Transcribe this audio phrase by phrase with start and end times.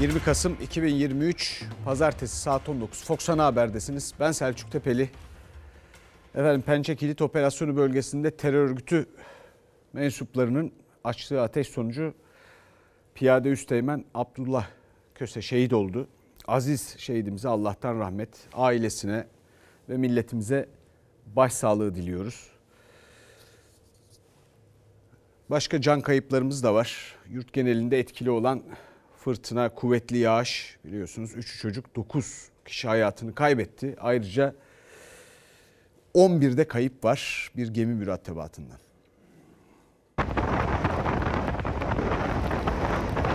[0.00, 4.14] 20 Kasım 2023 Pazartesi saat 19 Fox Ana Haber'desiniz.
[4.20, 5.10] Ben Selçuk Tepeli.
[6.34, 9.06] Efendim Pençe Kilit Operasyonu bölgesinde terör örgütü
[9.92, 10.72] mensuplarının
[11.04, 12.14] açtığı ateş sonucu
[13.14, 14.66] Piyade Üsteğmen Abdullah
[15.14, 16.08] Köse şehit oldu.
[16.46, 19.26] Aziz şehidimize Allah'tan rahmet, ailesine
[19.88, 20.68] ve milletimize
[21.36, 22.50] başsağlığı diliyoruz.
[25.50, 27.16] Başka can kayıplarımız da var.
[27.30, 28.62] Yurt genelinde etkili olan
[29.24, 33.96] fırtına, kuvvetli yağış biliyorsunuz 3 çocuk 9 kişi hayatını kaybetti.
[34.00, 34.54] Ayrıca
[36.14, 38.78] 11'de kayıp var bir gemi mürettebatından.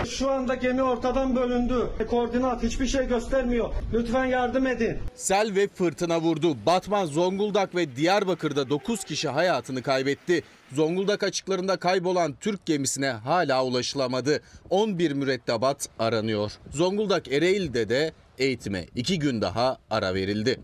[0.08, 1.90] Şu anda gemi ortadan bölündü.
[2.10, 3.70] Koordinat hiçbir şey göstermiyor.
[3.92, 4.98] Lütfen yardım edin.
[5.14, 6.56] Sel ve fırtına vurdu.
[6.66, 10.42] Batman, Zonguldak ve Diyarbakır'da 9 kişi hayatını kaybetti.
[10.72, 14.40] Zonguldak açıklarında kaybolan Türk gemisine hala ulaşılamadı.
[14.70, 16.52] 11 mürettebat aranıyor.
[16.72, 20.60] Zonguldak Ereğli'de de eğitime 2 gün daha ara verildi.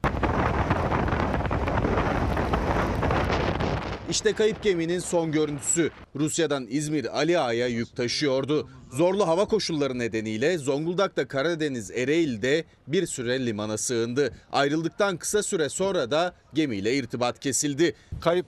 [4.11, 5.91] İşte kayıp geminin son görüntüsü.
[6.17, 8.69] Rusya'dan İzmir Ali Ağa'ya yük taşıyordu.
[8.93, 14.35] Zorlu hava koşulları nedeniyle Zonguldak'ta Karadeniz Ereğli'de bir süre limana sığındı.
[14.53, 17.95] Ayrıldıktan kısa süre sonra da gemiyle irtibat kesildi.
[18.21, 18.47] Kayıp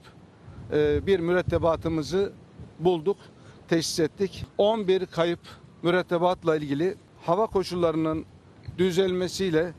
[1.06, 2.32] bir mürettebatımızı
[2.78, 3.16] bulduk,
[3.68, 4.44] teşhis ettik.
[4.58, 5.40] 11 kayıp
[5.82, 6.94] mürettebatla ilgili
[7.26, 8.24] hava koşullarının
[8.78, 9.72] düzelmesiyle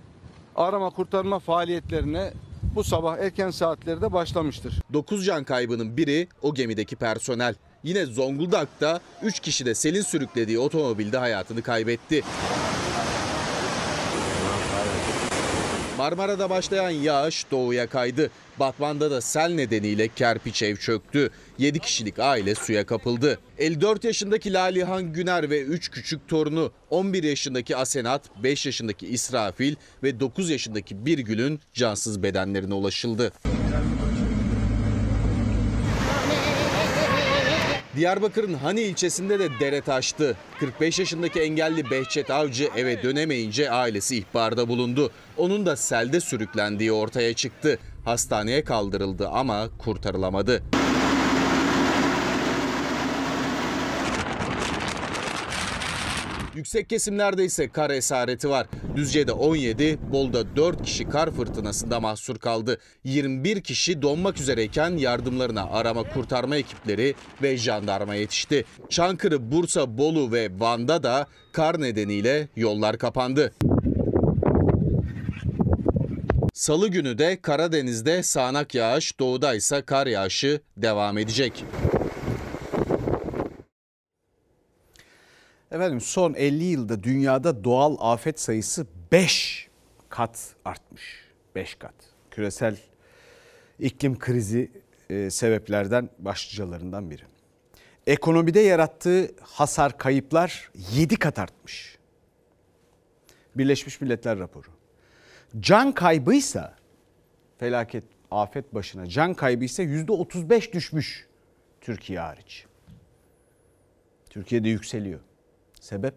[0.56, 2.34] arama kurtarma faaliyetlerine
[2.76, 4.82] bu sabah erken saatlerde başlamıştır.
[4.94, 7.56] 9 can kaybının biri o gemideki personel.
[7.84, 12.24] Yine Zonguldak'ta 3 kişi de selin sürüklediği otomobilde hayatını kaybetti.
[16.00, 18.32] Marmara'da başlayan yağış doğuya kaydı.
[18.60, 21.30] Batman'da da sel nedeniyle kerpiç ev çöktü.
[21.58, 23.40] 7 kişilik aile suya kapıldı.
[23.58, 30.20] 54 yaşındaki Lalihan Güner ve 3 küçük torunu 11 yaşındaki Asenat, 5 yaşındaki İsrafil ve
[30.20, 33.32] 9 yaşındaki Birgül'ün cansız bedenlerine ulaşıldı.
[38.00, 40.38] Diyarbakır'ın Hani ilçesinde de dere taştı.
[40.60, 45.12] 45 yaşındaki engelli Behçet Avcı eve dönemeyince ailesi ihbarda bulundu.
[45.38, 47.80] Onun da selde sürüklendiği ortaya çıktı.
[48.06, 50.64] Hastaneye kaldırıldı ama kurtarılamadı.
[56.60, 58.68] Yüksek kesimlerde ise kar esareti var.
[58.96, 62.80] Düzce'de 17, Bol'da 4 kişi kar fırtınasında mahsur kaldı.
[63.04, 68.66] 21 kişi donmak üzereyken yardımlarına arama kurtarma ekipleri ve jandarma yetişti.
[68.90, 73.54] Çankırı, Bursa, Bolu ve Van'da da kar nedeniyle yollar kapandı.
[76.54, 81.66] Salı günü de Karadeniz'de sağanak yağış, doğuda ise kar yağışı devam edecek.
[85.72, 89.68] Efendim son 50 yılda dünyada doğal afet sayısı 5
[90.10, 91.26] kat artmış.
[91.56, 91.94] 5 kat.
[92.32, 92.78] Küresel
[93.80, 94.72] iklim krizi
[95.10, 97.24] e, sebeplerden başlıcalarından biri.
[98.08, 101.98] Ekonomide yarattığı hasar kayıplar 7 kat artmış.
[103.56, 104.68] Birleşmiş Milletler raporu.
[105.60, 106.76] Can kaybıysa
[107.58, 111.28] felaket afet başına can kaybıysa %35 düşmüş
[111.82, 112.66] Türkiye hariç.
[114.30, 115.20] Türkiye'de yükseliyor.
[115.80, 116.14] Sebep?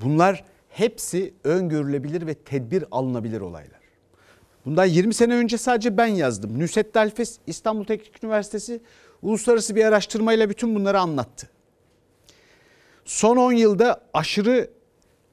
[0.00, 3.80] Bunlar hepsi öngörülebilir ve tedbir alınabilir olaylar.
[4.64, 6.58] Bundan 20 sene önce sadece ben yazdım.
[6.58, 8.80] Nusret Dalfes İstanbul Teknik Üniversitesi
[9.22, 11.50] uluslararası bir araştırmayla bütün bunları anlattı.
[13.04, 14.70] Son 10 yılda aşırı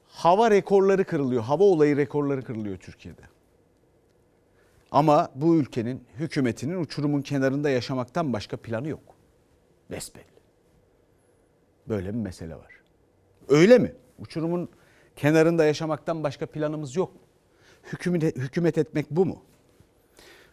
[0.08, 1.42] hava rekorları kırılıyor.
[1.42, 3.22] Hava olayı rekorları kırılıyor Türkiye'de.
[4.90, 9.14] Ama bu ülkenin hükümetinin uçurumun kenarında yaşamaktan başka planı yok.
[9.90, 10.24] Besbelli.
[11.88, 12.81] Böyle bir mesele var.
[13.48, 13.92] Öyle mi?
[14.18, 14.68] Uçurumun
[15.16, 17.12] kenarında yaşamaktan başka planımız yok?
[17.92, 19.42] Hükümet, hükümet etmek bu mu?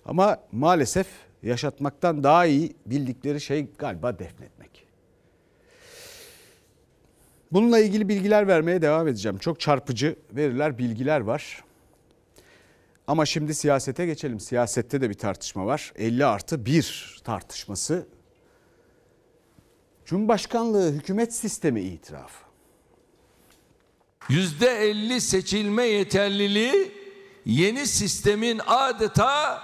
[0.05, 1.07] Ama maalesef
[1.44, 4.85] yaşatmaktan daha iyi bildikleri şey galiba defnetmek.
[7.51, 9.38] Bununla ilgili bilgiler vermeye devam edeceğim.
[9.38, 11.63] Çok çarpıcı veriler, bilgiler var.
[13.07, 14.39] Ama şimdi siyasete geçelim.
[14.39, 15.94] Siyasette de bir tartışma var.
[15.95, 18.07] 50 artı 1 tartışması.
[20.06, 22.49] Cumhurbaşkanlığı hükümet sistemi itirafı.
[24.30, 26.92] %50 seçilme yeterliliği
[27.45, 29.62] yeni sistemin adeta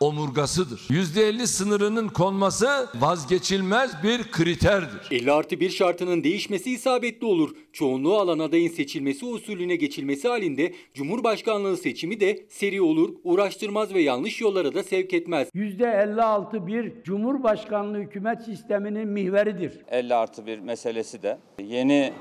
[0.00, 0.78] omurgasıdır.
[0.90, 5.08] %50 sınırının konması vazgeçilmez bir kriterdir.
[5.10, 7.50] 50 artı 1 şartının değişmesi isabetli olur.
[7.72, 14.40] Çoğunluğu alan adayın seçilmesi usulüne geçilmesi halinde Cumhurbaşkanlığı seçimi de seri olur, uğraştırmaz ve yanlış
[14.40, 15.48] yollara da sevk etmez.
[15.54, 19.72] %56 bir Cumhurbaşkanlığı hükümet sisteminin mihveridir.
[19.88, 22.12] 50 artı bir meselesi de yeni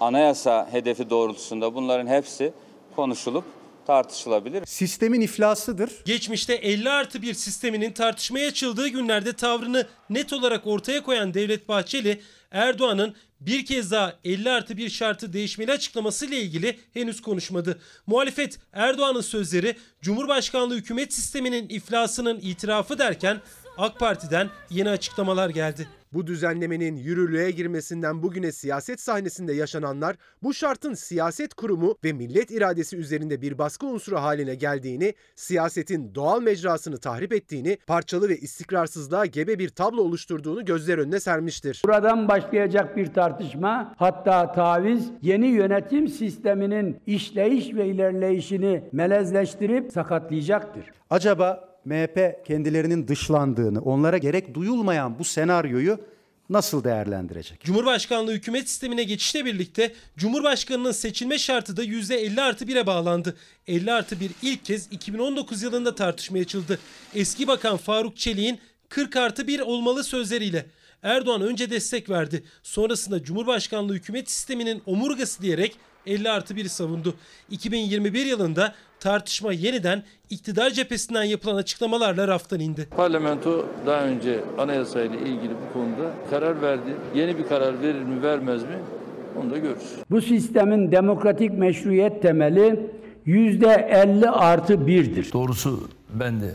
[0.00, 2.52] anayasa hedefi doğrultusunda bunların hepsi
[2.96, 3.44] konuşulup
[3.86, 4.66] tartışılabilir.
[4.66, 5.90] Sistemin iflasıdır.
[6.04, 12.20] Geçmişte 50 artı 1 sisteminin tartışmaya açıldığı günlerde tavrını net olarak ortaya koyan Devlet Bahçeli,
[12.50, 17.80] Erdoğan'ın bir kez daha 50 artı 1 şartı değişmeli açıklamasıyla ilgili henüz konuşmadı.
[18.06, 23.40] Muhalefet Erdoğan'ın sözleri Cumhurbaşkanlığı hükümet sisteminin iflasının itirafı derken
[23.78, 25.88] AK Parti'den yeni açıklamalar geldi.
[26.16, 32.96] Bu düzenlemenin yürürlüğe girmesinden bugüne siyaset sahnesinde yaşananlar bu şartın siyaset kurumu ve millet iradesi
[32.96, 39.58] üzerinde bir baskı unsuru haline geldiğini, siyasetin doğal mecrasını tahrip ettiğini, parçalı ve istikrarsızlığa gebe
[39.58, 41.82] bir tablo oluşturduğunu gözler önüne sermiştir.
[41.84, 50.84] Buradan başlayacak bir tartışma hatta taviz yeni yönetim sisteminin işleyiş ve ilerleyişini melezleştirip sakatlayacaktır.
[51.10, 56.00] Acaba MHP kendilerinin dışlandığını, onlara gerek duyulmayan bu senaryoyu
[56.48, 57.60] nasıl değerlendirecek?
[57.64, 63.36] Cumhurbaşkanlığı hükümet sistemine geçişle birlikte Cumhurbaşkanının seçilme şartı da %50 artı 1'e bağlandı.
[63.66, 66.78] 50 artı 1 ilk kez 2019 yılında tartışmaya açıldı.
[67.14, 70.66] Eski Bakan Faruk Çelik'in 40 artı 1 olmalı sözleriyle.
[71.02, 72.44] Erdoğan önce destek verdi.
[72.62, 75.76] Sonrasında Cumhurbaşkanlığı hükümet sisteminin omurgası diyerek
[76.06, 77.14] 50 artı 1'i savundu.
[77.50, 82.88] 2021 yılında tartışma yeniden iktidar cephesinden yapılan açıklamalarla raftan indi.
[82.96, 86.94] Parlamento daha önce anayasayla ilgili bu konuda karar verdi.
[87.14, 88.78] Yeni bir karar verir mi vermez mi
[89.42, 89.82] onu da görürüz.
[90.10, 92.80] Bu sistemin demokratik meşruiyet temeli
[93.26, 95.32] %50 artı 1'dir.
[95.32, 96.54] Doğrusu ben de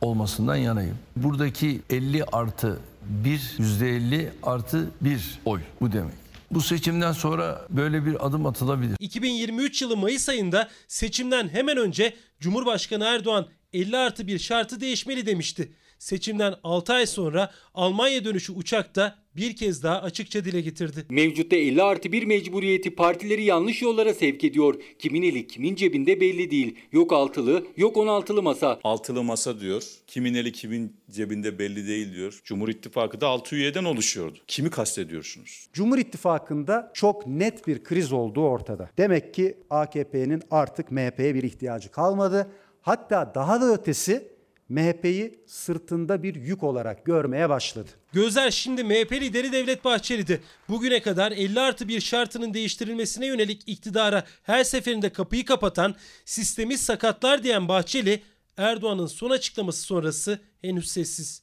[0.00, 0.96] olmasından yanayım.
[1.16, 2.78] Buradaki 50 artı
[3.24, 6.19] 1, %50 artı 1 oy bu demek.
[6.50, 8.96] Bu seçimden sonra böyle bir adım atılabilir.
[9.00, 15.72] 2023 yılı Mayıs ayında seçimden hemen önce Cumhurbaşkanı Erdoğan 50 artı 1 şartı değişmeli demişti.
[16.00, 21.06] Seçimden 6 ay sonra Almanya dönüşü uçakta bir kez daha açıkça dile getirdi.
[21.10, 24.74] Mevcutta 50 artı 1 mecburiyeti partileri yanlış yollara sevk ediyor.
[24.98, 26.76] Kimin eli kimin cebinde belli değil.
[26.92, 28.80] Yok altılı yok 16'lı masa.
[28.84, 29.82] Altılı masa diyor.
[30.06, 32.40] Kimin eli kimin cebinde belli değil diyor.
[32.44, 34.38] Cumhur İttifakı da 6 üyeden oluşuyordu.
[34.46, 35.68] Kimi kastediyorsunuz?
[35.72, 38.90] Cumhur İttifakı'nda çok net bir kriz olduğu ortada.
[38.98, 42.50] Demek ki AKP'nin artık MHP'ye bir ihtiyacı kalmadı.
[42.82, 44.39] Hatta daha da ötesi
[44.70, 47.90] MHP'yi sırtında bir yük olarak görmeye başladı.
[48.12, 50.40] Gözler şimdi MHP lideri Devlet Bahçeli'de.
[50.68, 55.94] Bugüne kadar 50 artı 1 şartının değiştirilmesine yönelik iktidara her seferinde kapıyı kapatan,
[56.24, 58.22] sistemi sakatlar diyen Bahçeli,
[58.56, 61.42] Erdoğan'ın son açıklaması sonrası henüz sessiz.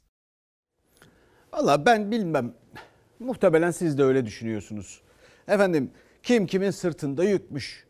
[1.54, 2.54] Valla ben bilmem.
[3.20, 5.02] Muhtemelen siz de öyle düşünüyorsunuz.
[5.48, 5.92] Efendim
[6.24, 7.88] kim kimin sırtında yükmüş.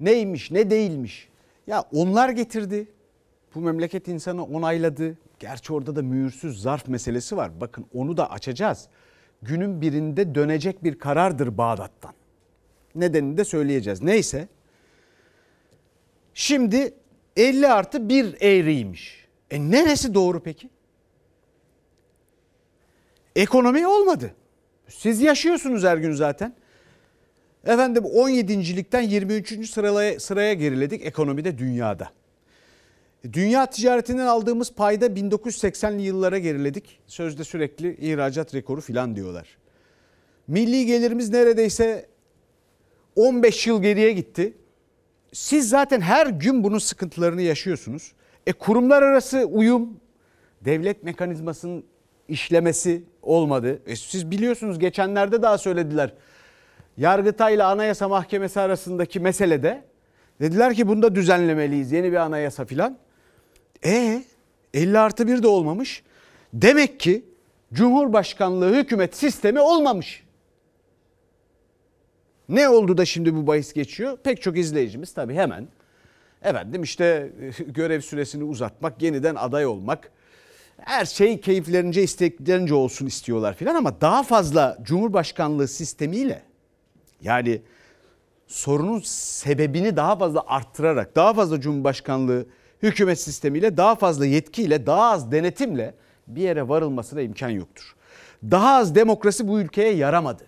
[0.00, 1.28] Neymiş ne değilmiş.
[1.66, 2.88] Ya onlar getirdi.
[3.56, 5.18] Bu memleket insanı onayladı.
[5.38, 7.60] Gerçi orada da mühürsüz zarf meselesi var.
[7.60, 8.88] Bakın onu da açacağız.
[9.42, 12.12] Günün birinde dönecek bir karardır Bağdat'tan.
[12.94, 14.02] Nedenini de söyleyeceğiz.
[14.02, 14.48] Neyse.
[16.34, 16.94] Şimdi
[17.36, 19.26] 50 artı 1 eğriymiş.
[19.50, 20.70] E neresi doğru peki?
[23.36, 24.34] Ekonomi olmadı.
[24.88, 26.54] Siz yaşıyorsunuz her gün zaten.
[27.64, 29.70] Efendim 17.likten 23.
[29.70, 32.10] sıraya, sıraya geriledik ekonomide dünyada.
[33.32, 37.00] Dünya ticaretinden aldığımız payda 1980'li yıllara geriledik.
[37.06, 39.58] Sözde sürekli ihracat rekoru filan diyorlar.
[40.48, 42.06] Milli gelirimiz neredeyse
[43.16, 44.56] 15 yıl geriye gitti.
[45.32, 48.12] Siz zaten her gün bunun sıkıntılarını yaşıyorsunuz.
[48.46, 50.00] E kurumlar arası uyum,
[50.64, 51.84] devlet mekanizmasının
[52.28, 53.82] işlemesi olmadı.
[53.86, 56.14] E siz biliyorsunuz geçenlerde daha söylediler.
[56.96, 59.84] Yargıtay ile Anayasa Mahkemesi arasındaki meselede
[60.40, 62.98] dediler ki bunda düzenlemeliyiz yeni bir anayasa filan.
[63.84, 64.24] E
[64.74, 66.02] 50 artı 1 de olmamış.
[66.52, 67.24] Demek ki
[67.72, 70.26] Cumhurbaşkanlığı hükümet sistemi olmamış.
[72.48, 74.18] Ne oldu da şimdi bu bahis geçiyor?
[74.24, 75.68] Pek çok izleyicimiz tabii hemen
[76.42, 77.32] efendim işte
[77.66, 80.10] görev süresini uzatmak, yeniden aday olmak,
[80.76, 86.42] her şey keyiflerince isteklerince olsun istiyorlar filan ama daha fazla Cumhurbaşkanlığı sistemiyle
[87.20, 87.62] yani
[88.46, 92.46] sorunun sebebini daha fazla arttırarak daha fazla Cumhurbaşkanlığı
[92.86, 95.94] hükümet sistemiyle daha fazla yetkiyle daha az denetimle
[96.26, 97.96] bir yere varılmasına imkan yoktur.
[98.42, 100.44] Daha az demokrasi bu ülkeye yaramadı.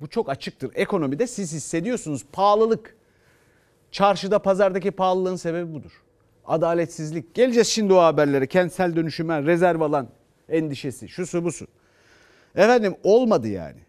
[0.00, 0.70] Bu çok açıktır.
[0.74, 2.96] Ekonomide siz hissediyorsunuz pahalılık.
[3.90, 6.02] Çarşıda pazardaki pahalılığın sebebi budur.
[6.44, 7.34] Adaletsizlik.
[7.34, 8.46] Geleceğiz şimdi o haberlere.
[8.46, 10.08] Kentsel dönüşüme rezerv alan
[10.48, 11.08] endişesi.
[11.08, 11.66] Şusu busu.
[12.54, 13.80] Efendim olmadı yani.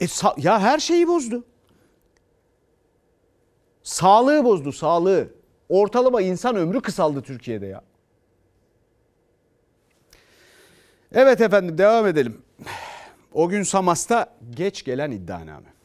[0.00, 1.44] E, ya her şeyi bozdu.
[3.82, 5.28] Sağlığı bozdu sağlığı.
[5.68, 7.82] Ortalama insan ömrü kısaldı Türkiye'de ya.
[11.12, 12.42] Evet efendim devam edelim.
[13.32, 15.76] O gün Samas'ta geç gelen iddianame.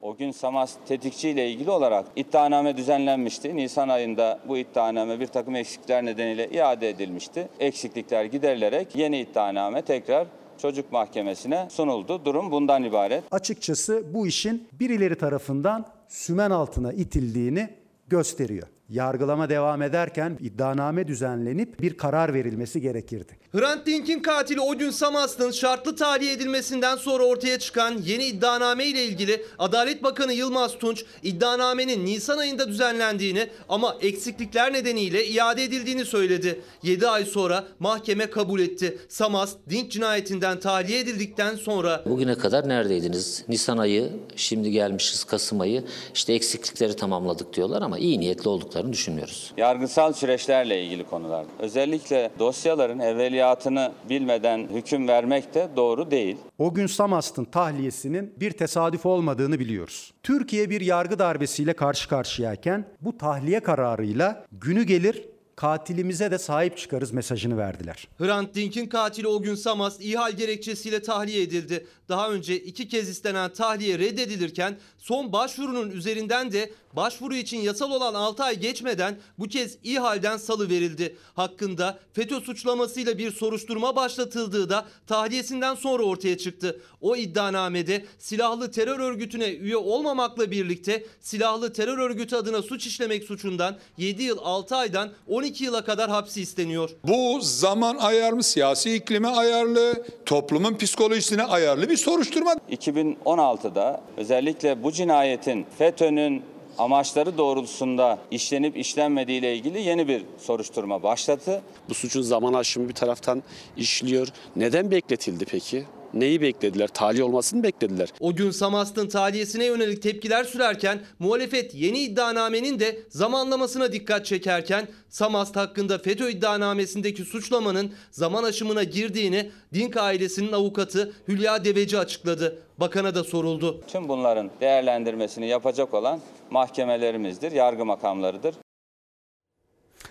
[0.00, 3.56] O gün Samas tetikçi ile ilgili olarak iddianame düzenlenmişti.
[3.56, 7.48] Nisan ayında bu iddianame bir takım eksiklikler nedeniyle iade edilmişti.
[7.60, 10.26] Eksiklikler giderilerek yeni iddianame tekrar
[10.58, 12.24] çocuk mahkemesine sunuldu.
[12.24, 13.24] Durum bundan ibaret.
[13.30, 17.74] Açıkçası bu işin birileri tarafından sümen altına itildiğini
[18.08, 18.68] gösteriyor.
[18.92, 23.38] Yargılama devam ederken iddianame düzenlenip bir karar verilmesi gerekirdi.
[23.52, 29.04] Hrant Dink'in katili o gün Samast'ın şartlı tahliye edilmesinden sonra ortaya çıkan yeni iddianame ile
[29.04, 36.60] ilgili Adalet Bakanı Yılmaz Tunç iddianamenin Nisan ayında düzenlendiğini ama eksiklikler nedeniyle iade edildiğini söyledi.
[36.82, 38.98] 7 ay sonra mahkeme kabul etti.
[39.08, 43.44] Samast Dink cinayetinden tahliye edildikten sonra Bugüne kadar neredeydiniz?
[43.48, 45.84] Nisan ayı, şimdi gelmişiz Kasım ayı.
[46.14, 48.48] İşte eksiklikleri tamamladık diyorlar ama iyi niyetli
[48.82, 49.52] olduklarını düşünmüyoruz.
[49.56, 51.46] Yargısal süreçlerle ilgili konular.
[51.58, 56.36] Özellikle dosyaların evveliyatını bilmeden hüküm vermek de doğru değil.
[56.58, 60.12] O gün Samast'ın tahliyesinin bir tesadüf olmadığını biliyoruz.
[60.22, 67.12] Türkiye bir yargı darbesiyle karşı karşıyayken bu tahliye kararıyla günü gelir katilimize de sahip çıkarız
[67.12, 68.08] mesajını verdiler.
[68.18, 71.86] Hrant Dink'in katili o gün Samast ihal gerekçesiyle tahliye edildi.
[72.08, 78.14] Daha önce iki kez istenen tahliye reddedilirken son başvurunun üzerinden de başvuru için yasal olan
[78.14, 81.16] 6 ay geçmeden bu kez ihalden salı verildi.
[81.34, 86.80] Hakkında FETÖ suçlamasıyla bir soruşturma başlatıldığı da tahliyesinden sonra ortaya çıktı.
[87.00, 93.76] O iddianamede silahlı terör örgütüne üye olmamakla birlikte silahlı terör örgütü adına suç işlemek suçundan
[93.98, 96.90] 7 yıl 6 aydan 12 yıla kadar hapsi isteniyor.
[97.04, 102.52] Bu zaman ayarlı, siyasi iklime ayarlı, toplumun psikolojisine ayarlı bir soruşturma.
[102.70, 111.62] 2016'da özellikle bu cinayetin FETÖ'nün amaçları doğrultusunda işlenip işlenmediği ile ilgili yeni bir soruşturma başlattı.
[111.88, 113.42] Bu suçun zaman aşımı bir taraftan
[113.76, 114.28] işliyor.
[114.56, 115.84] Neden bekletildi peki?
[116.14, 116.88] Neyi beklediler?
[116.88, 118.08] Tahliye olmasını beklediler?
[118.20, 125.56] O gün Samast'ın tahliyesine yönelik tepkiler sürerken muhalefet yeni iddianamenin de zamanlamasına dikkat çekerken Samast
[125.56, 132.58] hakkında FETÖ iddianamesindeki suçlamanın zaman aşımına girdiğini Dink ailesinin avukatı Hülya Deveci açıkladı.
[132.78, 133.80] Bakana da soruldu.
[133.86, 138.54] Tüm bunların değerlendirmesini yapacak olan mahkemelerimizdir, yargı makamlarıdır.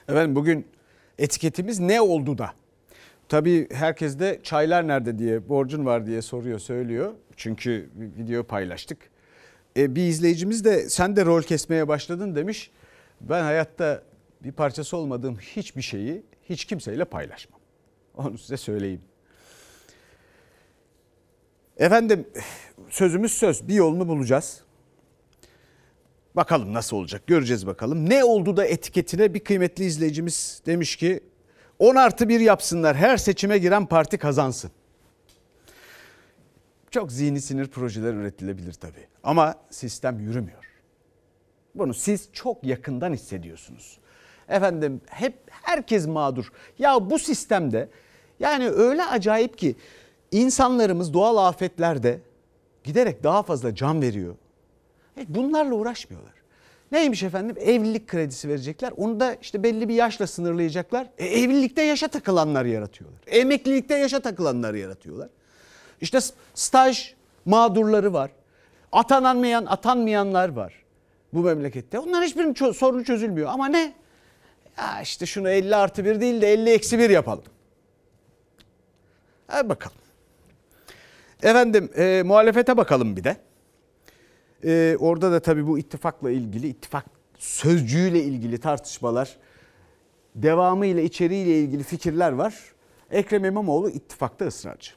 [0.09, 0.65] Efendim bugün
[1.17, 2.60] etiketimiz ne oldu da?
[3.31, 7.13] Tabii herkes de çaylar nerede diye borcun var diye soruyor söylüyor.
[7.35, 8.97] Çünkü video paylaştık.
[9.77, 12.71] E, bir izleyicimiz de sen de rol kesmeye başladın demiş.
[13.21, 14.03] Ben hayatta
[14.43, 17.59] bir parçası olmadığım hiçbir şeyi hiç kimseyle paylaşmam.
[18.15, 19.01] Onu size söyleyeyim.
[21.77, 22.27] Efendim
[22.89, 24.61] sözümüz söz bir yolunu bulacağız.
[26.35, 28.09] Bakalım nasıl olacak göreceğiz bakalım.
[28.09, 31.19] Ne oldu da etiketine bir kıymetli izleyicimiz demiş ki
[31.81, 34.71] 10 artı 1 yapsınlar her seçime giren parti kazansın.
[36.91, 40.65] Çok zihni sinir projeler üretilebilir tabii ama sistem yürümüyor.
[41.75, 43.99] Bunu siz çok yakından hissediyorsunuz.
[44.49, 46.51] Efendim hep herkes mağdur.
[46.79, 47.89] Ya bu sistemde
[48.39, 49.75] yani öyle acayip ki
[50.31, 52.19] insanlarımız doğal afetlerde
[52.83, 54.35] giderek daha fazla can veriyor.
[55.27, 56.40] Bunlarla uğraşmıyorlar.
[56.91, 57.55] Neymiş efendim?
[57.59, 58.93] Evlilik kredisi verecekler.
[58.97, 61.07] Onu da işte belli bir yaşla sınırlayacaklar.
[61.17, 63.19] E, evlilikte yaşa takılanlar yaratıyorlar.
[63.27, 65.29] Emeklilikte yaşa takılanlar yaratıyorlar.
[66.01, 66.19] İşte
[66.53, 67.13] staj
[67.45, 68.31] mağdurları var.
[68.91, 70.73] Atananmayan, atanmayanlar var
[71.33, 71.99] bu memlekette.
[71.99, 73.49] Onların hiçbirinin çö- sorunu çözülmüyor.
[73.51, 73.93] Ama ne?
[74.77, 77.43] Ya işte şunu 50 artı 1 değil de 50 eksi 1 yapalım.
[79.47, 79.97] Hadi bakalım.
[81.43, 83.37] Efendim e, muhalefete bakalım bir de.
[84.65, 87.05] Ee, orada da tabii bu ittifakla ilgili, ittifak
[87.37, 89.37] sözcüğüyle ilgili tartışmalar,
[90.35, 92.55] devamı ile içeriğiyle ilgili fikirler var.
[93.11, 94.91] Ekrem İmamoğlu ittifakta ısrarcı.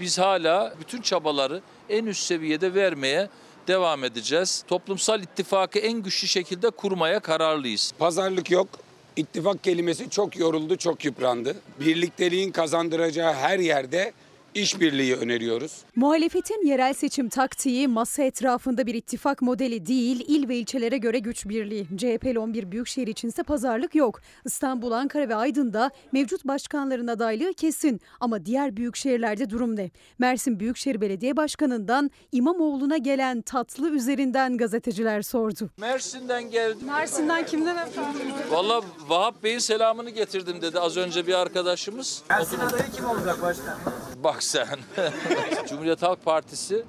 [0.00, 3.28] Biz hala bütün çabaları en üst seviyede vermeye
[3.68, 4.64] devam edeceğiz.
[4.68, 7.92] Toplumsal ittifakı en güçlü şekilde kurmaya kararlıyız.
[7.98, 8.68] Pazarlık yok.
[9.16, 11.56] İttifak kelimesi çok yoruldu, çok yıprandı.
[11.80, 14.12] Birlikteliğin kazandıracağı her yerde
[14.56, 15.72] işbirliği öneriyoruz.
[15.96, 21.46] Muhalefetin yerel seçim taktiği masa etrafında bir ittifak modeli değil, il ve ilçelere göre güç
[21.48, 21.86] birliği.
[21.96, 24.20] CHP'li 11 büyükşehir içinse pazarlık yok.
[24.44, 28.00] İstanbul, Ankara ve Aydın'da mevcut başkanların adaylığı kesin.
[28.20, 29.90] Ama diğer büyükşehirlerde durum ne?
[30.18, 35.70] Mersin Büyükşehir Belediye Başkanı'ndan İmamoğlu'na gelen tatlı üzerinden gazeteciler sordu.
[35.76, 36.86] Mersin'den geldim.
[36.86, 38.20] Mersin'den kimden efendim?
[38.50, 42.22] Valla Vahap Bey'in selamını getirdim dedi az önce bir arkadaşımız.
[42.30, 43.78] Mersin adayı kim olacak başkan?
[44.24, 44.78] Bak sen.
[45.68, 46.84] Cumhuriyet Halk Partisi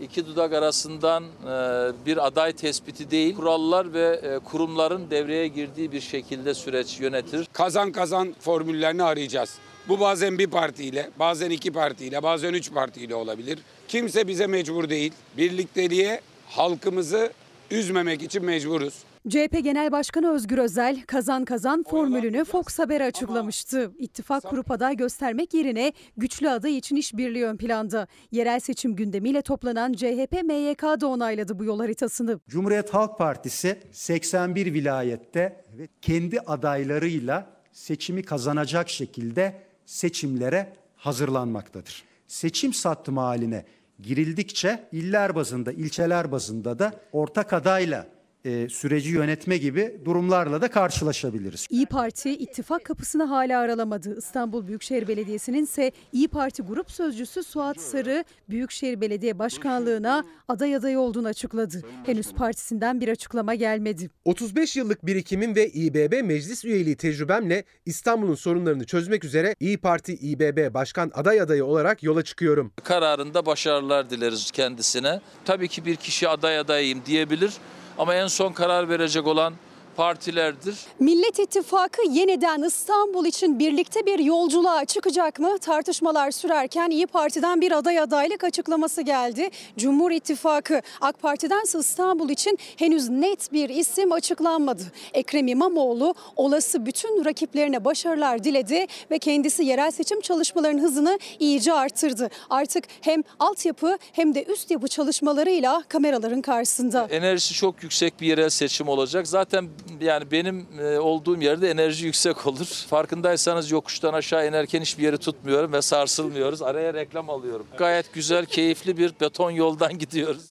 [0.00, 6.00] iki dudak arasından e, bir aday tespiti değil, kurallar ve e, kurumların devreye girdiği bir
[6.00, 7.48] şekilde süreç yönetir.
[7.52, 9.58] Kazan kazan formüllerini arayacağız.
[9.88, 13.58] Bu bazen bir partiyle, bazen iki partiyle, bazen üç partiyle olabilir.
[13.88, 15.12] Kimse bize mecbur değil.
[15.36, 17.32] Birlikteliğe halkımızı
[17.70, 18.94] üzmemek için mecburuz.
[19.28, 23.92] CHP Genel Başkanı Özgür Özel kazan kazan formülünü Fox Haber'e açıklamıştı.
[23.98, 28.06] İttifak kurup aday göstermek yerine güçlü aday için işbirliği ön planda.
[28.32, 32.40] Yerel seçim gündemiyle toplanan CHP MYK da onayladı bu yol haritasını.
[32.48, 35.64] Cumhuriyet Halk Partisi 81 vilayette
[36.02, 42.04] kendi adaylarıyla seçimi kazanacak şekilde seçimlere hazırlanmaktadır.
[42.26, 43.64] Seçim sattımı haline
[44.02, 48.15] girildikçe iller bazında, ilçeler bazında da ortak adayla
[48.46, 51.66] e, süreci yönetme gibi durumlarla da karşılaşabiliriz.
[51.70, 54.18] İyi Parti ittifak kapısını hala aralamadı.
[54.18, 60.98] İstanbul Büyükşehir Belediyesi'nin ise İyi Parti Grup Sözcüsü Suat Sarı Büyükşehir Belediye Başkanlığına aday adayı
[60.98, 61.82] olduğunu açıkladı.
[62.06, 64.10] Henüz partisinden bir açıklama gelmedi.
[64.24, 70.74] 35 yıllık birikimim ve İBB meclis üyeliği tecrübemle İstanbul'un sorunlarını çözmek üzere İyi Parti İBB
[70.74, 72.72] Başkan aday adayı olarak yola çıkıyorum.
[72.84, 75.20] Kararında başarılar dileriz kendisine.
[75.44, 77.52] Tabii ki bir kişi aday adayım diyebilir
[77.98, 79.54] ama en son karar verecek olan
[79.96, 80.74] partilerdir.
[81.00, 85.58] Millet İttifakı yeniden İstanbul için birlikte bir yolculuğa çıkacak mı?
[85.58, 89.50] Tartışmalar sürerken İyi Parti'den bir aday adaylık açıklaması geldi.
[89.78, 94.82] Cumhur İttifakı AK Parti'dense İstanbul için henüz net bir isim açıklanmadı.
[95.14, 102.30] Ekrem İmamoğlu olası bütün rakiplerine başarılar diledi ve kendisi yerel seçim çalışmalarının hızını iyice arttırdı.
[102.50, 107.08] Artık hem altyapı hem de üst yapı çalışmalarıyla kameraların karşısında.
[107.10, 109.26] Enerjisi çok yüksek bir yerel seçim olacak.
[109.26, 109.68] Zaten
[110.00, 112.66] yani benim e, olduğum yerde enerji yüksek olur.
[112.88, 116.62] Farkındaysanız yokuştan aşağı inerken hiçbir yeri tutmuyorum ve sarsılmıyoruz.
[116.62, 117.66] Araya reklam alıyorum.
[117.78, 120.50] Gayet güzel, keyifli bir beton yoldan gidiyoruz.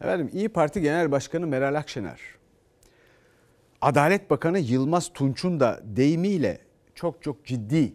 [0.00, 2.20] Efendim İyi Parti Genel Başkanı Meral Akşener,
[3.80, 6.58] Adalet Bakanı Yılmaz Tunç'un da deyimiyle
[6.94, 7.92] çok çok ciddi,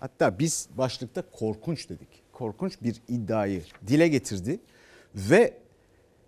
[0.00, 2.08] hatta biz başlıkta korkunç dedik.
[2.32, 4.60] Korkunç bir iddiayı dile getirdi
[5.14, 5.58] ve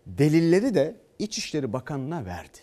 [0.06, 2.58] delilleri de İçişleri Bakanı'na verdi.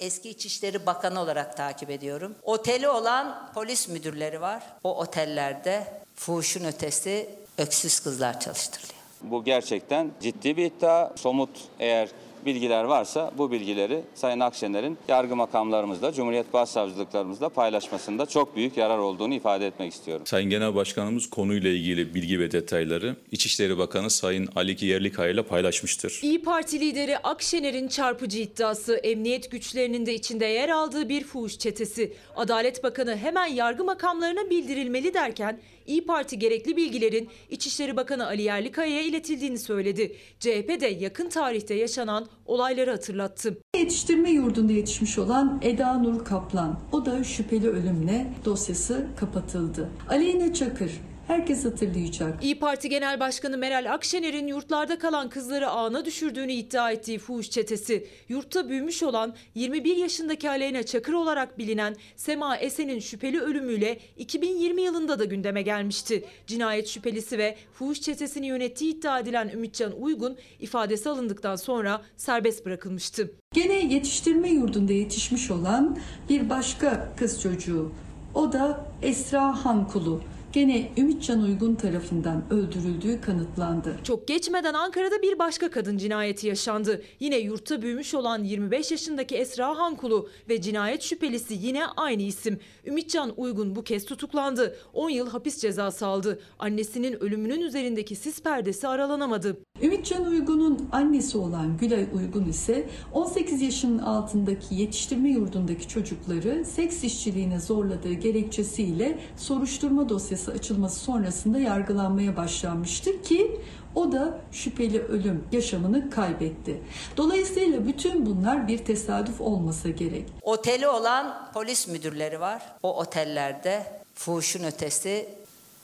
[0.00, 2.34] Eski İçişleri Bakanı olarak takip ediyorum.
[2.42, 4.62] Oteli olan polis müdürleri var.
[4.84, 8.94] O otellerde fuhuşun ötesi öksüz kızlar çalıştırılıyor.
[9.22, 11.16] Bu gerçekten ciddi bir iddia.
[11.16, 12.08] Somut eğer
[12.46, 19.34] bilgiler varsa bu bilgileri Sayın Akşener'in yargı makamlarımızla, Cumhuriyet Başsavcılıklarımızla paylaşmasında çok büyük yarar olduğunu
[19.34, 20.26] ifade etmek istiyorum.
[20.26, 26.20] Sayın Genel Başkanımız konuyla ilgili bilgi ve detayları İçişleri Bakanı Sayın Ali Yerlikaya ile paylaşmıştır.
[26.22, 32.12] İyi Parti lideri Akşener'in çarpıcı iddiası emniyet güçlerinin de içinde yer aldığı bir fuhuş çetesi.
[32.36, 39.02] Adalet Bakanı hemen yargı makamlarına bildirilmeli derken İyi Parti gerekli bilgilerin İçişleri Bakanı Ali Yerlikaya'ya
[39.02, 40.16] iletildiğini söyledi.
[40.40, 43.58] CHP de yakın tarihte yaşanan olayları hatırlattı.
[43.76, 49.88] Yetiştirme yurdunda yetişmiş olan Eda Nur Kaplan, o da şüpheli ölümle dosyası kapatıldı.
[50.08, 50.90] Aleyna Çakır,
[51.32, 52.44] herkes hatırlayacak.
[52.44, 58.06] İyi Parti Genel Başkanı Meral Akşener'in yurtlarda kalan kızları ağına düşürdüğünü iddia ettiği fuhuş çetesi,
[58.28, 65.18] yurtta büyümüş olan 21 yaşındaki Aleyna Çakır olarak bilinen Sema Esen'in şüpheli ölümüyle 2020 yılında
[65.18, 66.24] da gündeme gelmişti.
[66.46, 73.30] Cinayet şüphelisi ve fuhuş çetesini yönettiği iddia edilen Ümitcan Uygun ifadesi alındıktan sonra serbest bırakılmıştı.
[73.54, 77.92] Gene yetiştirme yurdunda yetişmiş olan bir başka kız çocuğu,
[78.34, 80.20] o da Esra Hankulu.
[80.52, 83.96] Gene Ümitcan Uygun tarafından öldürüldüğü kanıtlandı.
[84.04, 87.02] Çok geçmeden Ankara'da bir başka kadın cinayeti yaşandı.
[87.20, 92.58] Yine yurtta büyümüş olan 25 yaşındaki Esra Hankulu ve cinayet şüphelisi yine aynı isim.
[92.86, 94.76] Ümitcan Uygun bu kez tutuklandı.
[94.92, 96.40] 10 yıl hapis cezası aldı.
[96.58, 99.58] Annesinin ölümünün üzerindeki sis perdesi aralanamadı.
[99.82, 107.60] Ümitcan Uygun'un annesi olan Gülay Uygun ise 18 yaşının altındaki yetiştirme yurdundaki çocukları seks işçiliğine
[107.60, 113.60] zorladığı gerekçesiyle soruşturma dosyası açılması sonrasında yargılanmaya başlanmıştır ki
[113.94, 116.82] o da şüpheli ölüm yaşamını kaybetti.
[117.16, 120.24] Dolayısıyla bütün bunlar bir tesadüf olmasa gerek.
[120.42, 122.62] Oteli olan polis müdürleri var.
[122.82, 123.82] O otellerde
[124.14, 125.28] fuhuşun ötesi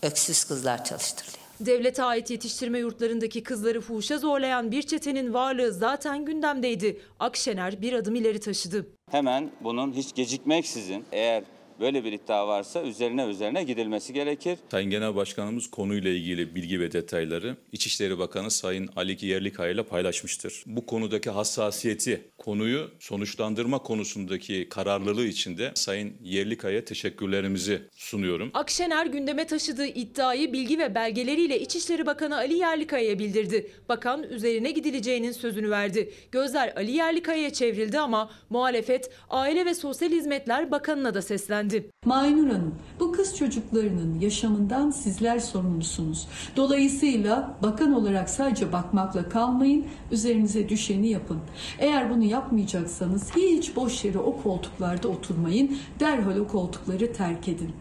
[0.03, 1.39] öksüz kızlar çalıştırılıyor.
[1.61, 7.01] Devlete ait yetiştirme yurtlarındaki kızları fuhuşa zorlayan bir çetenin varlığı zaten gündemdeydi.
[7.21, 8.87] Akşener bir adım ileri taşıdı.
[9.11, 11.45] Hemen bunun hiç gecikmeksizin eğer
[11.81, 14.59] Böyle bir iddia varsa üzerine üzerine gidilmesi gerekir.
[14.71, 20.65] Sayın Genel Başkanımız konuyla ilgili bilgi ve detayları İçişleri Bakanı Sayın Ali Yerlikaya ile paylaşmıştır.
[20.67, 28.51] Bu konudaki hassasiyeti, konuyu sonuçlandırma konusundaki kararlılığı için de Sayın Yerlikaya teşekkürlerimizi sunuyorum.
[28.55, 33.71] Akşener gündeme taşıdığı iddiayı bilgi ve belgeleriyle İçişleri Bakanı Ali Yerlikaya'ya bildirdi.
[33.89, 36.13] Bakan üzerine gidileceğinin sözünü verdi.
[36.33, 41.68] Gözler Ali Yerlikaya'ya çevrildi ama muhalefet Aile ve Sosyal Hizmetler Bakanı'na da seslendi.
[42.05, 46.29] Maynur Hanım, bu kız çocuklarının yaşamından sizler sorumlusunuz.
[46.57, 51.39] Dolayısıyla bakan olarak sadece bakmakla kalmayın, üzerinize düşeni yapın.
[51.79, 57.73] Eğer bunu yapmayacaksanız hiç boş yere o koltuklarda oturmayın, derhal o koltukları terk edin.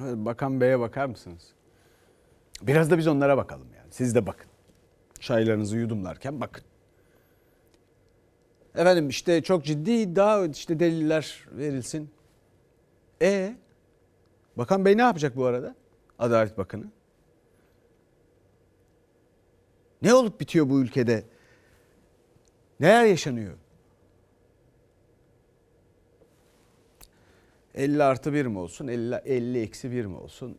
[0.00, 1.42] Bakan Bey'e bakar mısınız?
[2.62, 3.88] Biraz da biz onlara bakalım yani.
[3.90, 4.50] Siz de bakın.
[5.20, 6.64] Çaylarınızı yudumlarken bakın.
[8.74, 12.13] Efendim işte çok ciddi iddia işte deliller verilsin.
[13.22, 13.54] E
[14.56, 15.74] Bakan Bey ne yapacak bu arada?
[16.18, 16.84] Adalet Bakanı.
[20.02, 21.24] Ne olup bitiyor bu ülkede?
[22.80, 23.54] Neler yaşanıyor?
[27.74, 28.88] 50 artı 1 mi olsun?
[28.88, 30.58] 50, 50 eksi 1 mi olsun?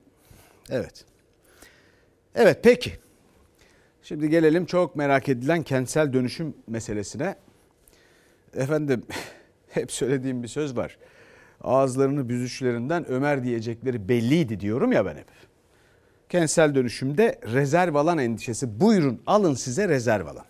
[0.69, 1.05] Evet.
[2.35, 2.93] Evet peki.
[4.03, 7.35] Şimdi gelelim çok merak edilen kentsel dönüşüm meselesine.
[8.55, 9.03] Efendim
[9.69, 10.97] hep söylediğim bir söz var.
[11.61, 15.27] Ağızlarını büzüşlerinden Ömer diyecekleri belliydi diyorum ya ben hep.
[16.29, 18.79] Kentsel dönüşümde rezerv alan endişesi.
[18.79, 20.45] Buyurun alın size rezerv alan.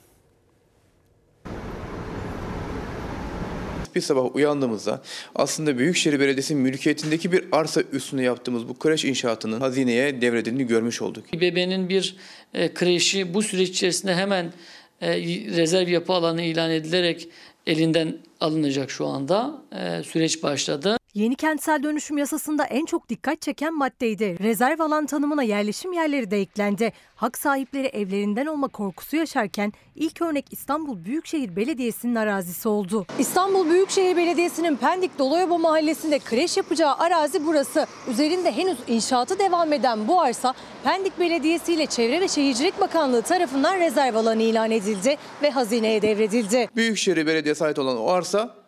[3.96, 5.02] bir sabah uyandığımızda
[5.36, 11.26] aslında Büyükşehir Belediyesi'nin mülkiyetindeki bir arsa üstüne yaptığımız bu kreş inşaatının hazineye devredildiğini görmüş olduk.
[11.34, 12.16] İBB'nin bir
[12.54, 14.54] e, kreşi bu süreç içerisinde hemen
[15.02, 15.18] e,
[15.56, 17.28] rezerv yapı alanı ilan edilerek
[17.68, 19.62] elinden alınacak şu anda.
[19.72, 20.98] E, süreç başladı.
[21.16, 24.38] Yeni kentsel dönüşüm yasasında en çok dikkat çeken maddeydi.
[24.44, 26.94] Rezerv alan tanımına yerleşim yerleri de eklendi.
[27.16, 33.06] Hak sahipleri evlerinden olma korkusu yaşarken ilk örnek İstanbul Büyükşehir Belediyesi'nin arazisi oldu.
[33.20, 37.88] İstanbul Büyükşehir Belediyesi'nin Pendik Doloyoba mahallesinde kreş yapacağı arazi burası.
[38.12, 43.80] Üzerinde henüz inşaatı devam eden bu arsa Pendik Belediyesi ile Çevre ve Şehircilik Bakanlığı tarafından
[43.80, 46.70] rezerv alanı ilan edildi ve hazineye devredildi.
[46.76, 48.65] Büyükşehir Belediyesi ait olan o arsa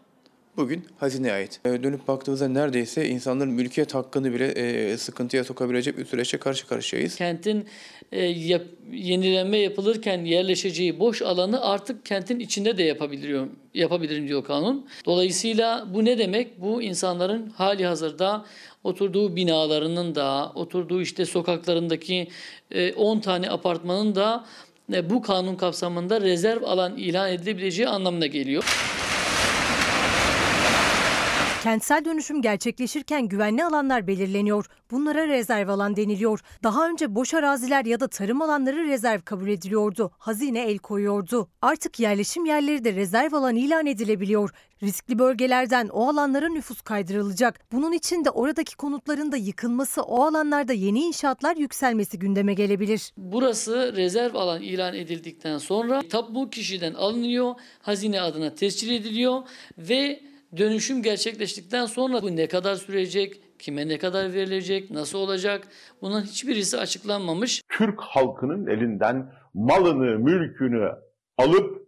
[0.58, 1.60] bugün hazineye ait.
[1.66, 7.16] E, dönüp baktığımızda neredeyse insanların mülkiyet hakkını bile e, sıkıntıya sokabilecek bir süreçle karşı karşıyayız.
[7.16, 7.66] Kentin
[8.12, 8.22] e,
[8.92, 14.88] yenilenme yapılırken yerleşeceği boş alanı artık kentin içinde de yapabiliyor, yapabilirim diyor kanun.
[15.06, 16.62] Dolayısıyla bu ne demek?
[16.62, 18.46] Bu insanların hali hazırda
[18.84, 22.28] oturduğu binalarının da, oturduğu işte sokaklarındaki
[22.72, 24.46] e, 10 tane apartmanın da
[24.94, 28.64] e, bu kanun kapsamında rezerv alan ilan edilebileceği anlamına geliyor.
[31.68, 34.66] Kentsel dönüşüm gerçekleşirken güvenli alanlar belirleniyor.
[34.92, 36.40] Bunlara rezerv alan deniliyor.
[36.64, 40.12] Daha önce boş araziler ya da tarım alanları rezerv kabul ediliyordu.
[40.18, 41.50] Hazine el koyuyordu.
[41.62, 44.50] Artık yerleşim yerleri de rezerv alan ilan edilebiliyor.
[44.84, 47.60] Riskli bölgelerden o alanlara nüfus kaydırılacak.
[47.72, 53.12] Bunun için de oradaki konutların da yıkılması, o alanlarda yeni inşaatlar yükselmesi gündeme gelebilir.
[53.18, 59.42] Burası rezerv alan ilan edildikten sonra tapu kişiden alınıyor, hazine adına tescil ediliyor
[59.78, 65.68] ve dönüşüm gerçekleştikten sonra bu ne kadar sürecek, kime ne kadar verilecek, nasıl olacak
[66.02, 67.62] bunun hiçbirisi açıklanmamış.
[67.70, 70.90] Türk halkının elinden malını, mülkünü
[71.38, 71.88] alıp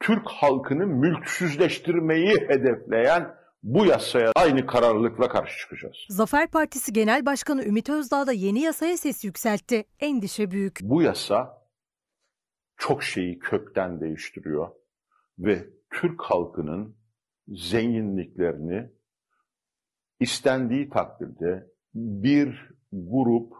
[0.00, 5.96] Türk halkını mülksüzleştirmeyi hedefleyen bu yasaya aynı kararlılıkla karşı çıkacağız.
[6.08, 9.84] Zafer Partisi Genel Başkanı Ümit Özdağ da yeni yasaya ses yükseltti.
[10.00, 10.78] Endişe büyük.
[10.82, 11.58] Bu yasa
[12.76, 14.68] çok şeyi kökten değiştiriyor
[15.38, 16.97] ve Türk halkının
[17.48, 18.90] zenginliklerini
[20.20, 23.52] istendiği takdirde bir grup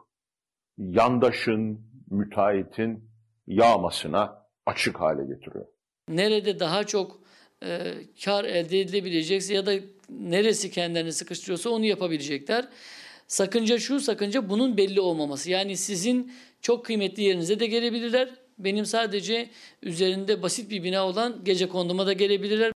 [0.79, 3.11] yandaşın, müteahhitin
[3.47, 5.67] yağmasına açık hale getiriyor.
[6.09, 7.21] Nerede daha çok
[7.65, 9.73] e, kar elde edilebilecekse ya da
[10.09, 12.69] neresi kendilerini sıkıştırıyorsa onu yapabilecekler.
[13.27, 15.51] Sakınca şu sakınca bunun belli olmaması.
[15.51, 18.31] Yani sizin çok kıymetli yerinize de gelebilirler.
[18.59, 19.51] Benim sadece
[19.83, 22.73] üzerinde basit bir bina olan gece konduma da gelebilirler.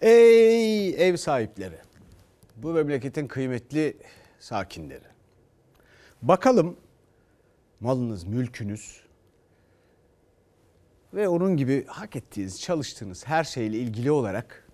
[0.00, 1.78] Ey ev sahipleri.
[2.56, 3.96] Bu memleketin kıymetli
[4.38, 5.04] sakinleri.
[6.22, 6.76] Bakalım
[7.80, 9.00] malınız, mülkünüz
[11.14, 14.68] ve onun gibi hak ettiğiniz, çalıştığınız her şeyle ilgili olarak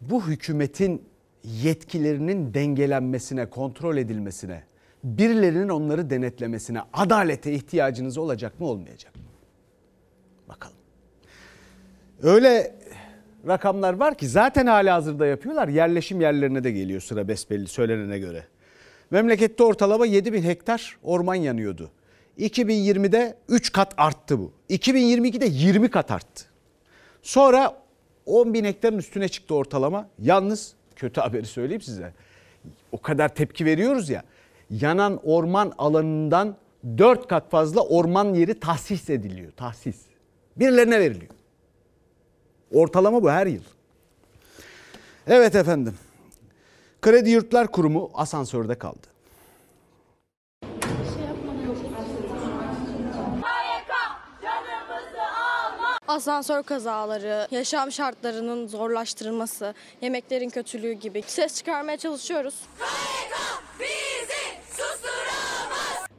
[0.00, 1.08] bu hükümetin
[1.44, 4.64] yetkilerinin dengelenmesine, kontrol edilmesine,
[5.04, 9.22] birilerinin onları denetlemesine, adalete ihtiyacınız olacak mı olmayacak mı?
[10.48, 10.76] Bakalım.
[12.22, 12.74] Öyle
[13.46, 15.68] rakamlar var ki zaten hala hazırda yapıyorlar.
[15.68, 18.44] Yerleşim yerlerine de geliyor sıra besbelli söylenene göre.
[19.10, 21.90] Memlekette ortalama 7 bin hektar orman yanıyordu.
[22.38, 24.52] 2020'de 3 kat arttı bu.
[24.70, 26.44] 2022'de 20 kat arttı.
[27.22, 27.76] Sonra
[28.26, 30.08] 10 bin hektarın üstüne çıktı ortalama.
[30.18, 32.12] Yalnız kötü haberi söyleyeyim size.
[32.92, 34.22] O kadar tepki veriyoruz ya.
[34.70, 36.56] Yanan orman alanından
[36.98, 39.52] 4 kat fazla orman yeri tahsis ediliyor.
[39.52, 39.96] Tahsis.
[40.56, 41.32] Birilerine veriliyor.
[42.70, 43.62] Ortalama bu her yıl.
[45.26, 45.98] Evet efendim.
[47.02, 49.06] Kredi Yurtlar Kurumu asansörde kaldı.
[56.08, 62.54] Asansör kazaları, yaşam şartlarının zorlaştırılması, yemeklerin kötülüğü gibi ses çıkarmaya çalışıyoruz.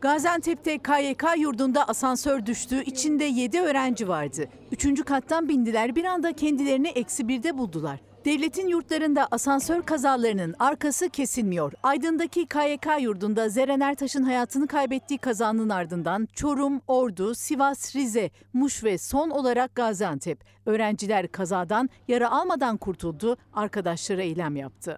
[0.01, 2.83] Gaziantep'te KYK yurdunda asansör düştü.
[2.83, 4.45] İçinde 7 öğrenci vardı.
[4.71, 5.95] Üçüncü kattan bindiler.
[5.95, 7.99] Bir anda kendilerini eksi birde buldular.
[8.25, 11.73] Devletin yurtlarında asansör kazalarının arkası kesilmiyor.
[11.83, 18.97] Aydın'daki KYK yurdunda Zeren Ertaş'ın hayatını kaybettiği kazanın ardından Çorum, Ordu, Sivas, Rize, Muş ve
[18.97, 20.43] son olarak Gaziantep.
[20.65, 24.97] Öğrenciler kazadan yara almadan kurtuldu, arkadaşları eylem yaptı.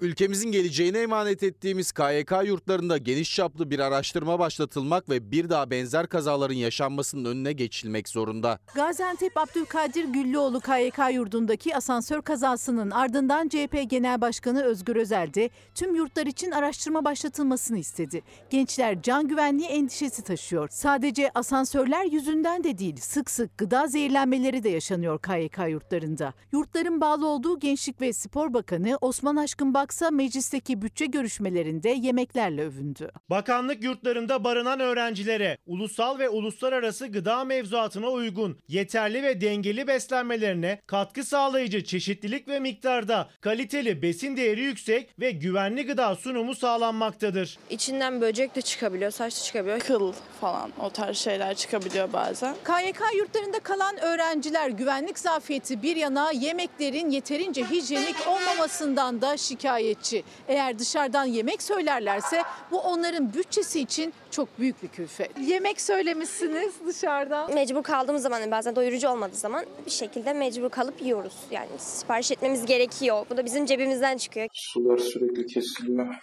[0.00, 6.06] Ülkemizin geleceğine emanet ettiğimiz KYK yurtlarında geniş çaplı bir araştırma başlatılmak ve bir daha benzer
[6.06, 8.58] kazaların yaşanmasının önüne geçilmek zorunda.
[8.74, 15.94] Gaziantep Abdülkadir Güllüoğlu KYK yurdundaki asansör kazasının ardından CHP Genel Başkanı Özgür Özel de tüm
[15.94, 18.22] yurtlar için araştırma başlatılmasını istedi.
[18.50, 20.68] Gençler can güvenliği endişesi taşıyor.
[20.72, 26.34] Sadece asansörler yüzünden de değil sık sık gıda zehirlenmeleri de yaşanıyor KYK yurtlarında.
[26.52, 33.10] Yurtların bağlı olduğu Gençlik ve Spor Bakanı Osman Aşkın Baksa meclisteki bütçe görüşmelerinde yemeklerle övündü.
[33.30, 41.24] Bakanlık yurtlarında barınan öğrencilere ulusal ve uluslararası gıda mevzuatına uygun, yeterli ve dengeli beslenmelerine katkı
[41.24, 47.58] sağlayıcı çeşitlilik ve miktarda kaliteli besin değeri yüksek ve güvenli gıda sunumu sağlanmaktadır.
[47.70, 49.80] İçinden böcek de çıkabiliyor, saç da çıkabiliyor.
[49.80, 52.54] Kıl falan o tarz şeyler çıkabiliyor bazen.
[52.54, 59.36] KYK yurtlarında kalan öğrenciler güvenlik zafiyeti bir yana yemeklerin yeterince hijyenik olmamasından da
[59.78, 60.24] şikayetçi.
[60.48, 65.30] Eğer dışarıdan yemek söylerlerse bu onların bütçesi için çok büyük bir külfet.
[65.46, 67.54] Yemek söylemişsiniz dışarıdan.
[67.54, 71.34] Mecbur kaldığımız zaman bazen doyurucu olmadığı zaman bir şekilde mecbur kalıp yiyoruz.
[71.50, 73.26] Yani sipariş etmemiz gerekiyor.
[73.30, 74.46] Bu da bizim cebimizden çıkıyor.
[74.52, 76.14] Sular sürekli kesiliyor.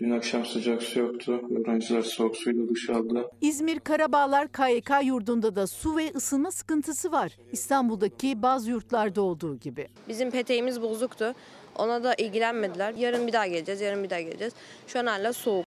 [0.00, 1.40] Dün akşam sıcak su yoktu.
[1.50, 3.30] Öğrenciler soğuk suyla duş aldı.
[3.40, 7.36] İzmir Karabağlar KYK yurdunda da su ve ısınma sıkıntısı var.
[7.52, 9.88] İstanbul'daki bazı yurtlarda olduğu gibi.
[10.08, 11.34] Bizim peteğimiz bozuktu.
[11.78, 12.94] Ona da ilgilenmediler.
[12.94, 14.52] Yarın bir daha geleceğiz, yarın bir daha geleceğiz.
[14.86, 15.66] Şu an hala soğuk.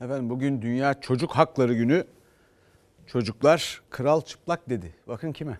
[0.00, 2.04] Efendim bugün Dünya Çocuk Hakları Günü.
[3.06, 4.94] Çocuklar kral çıplak dedi.
[5.08, 5.58] Bakın kime?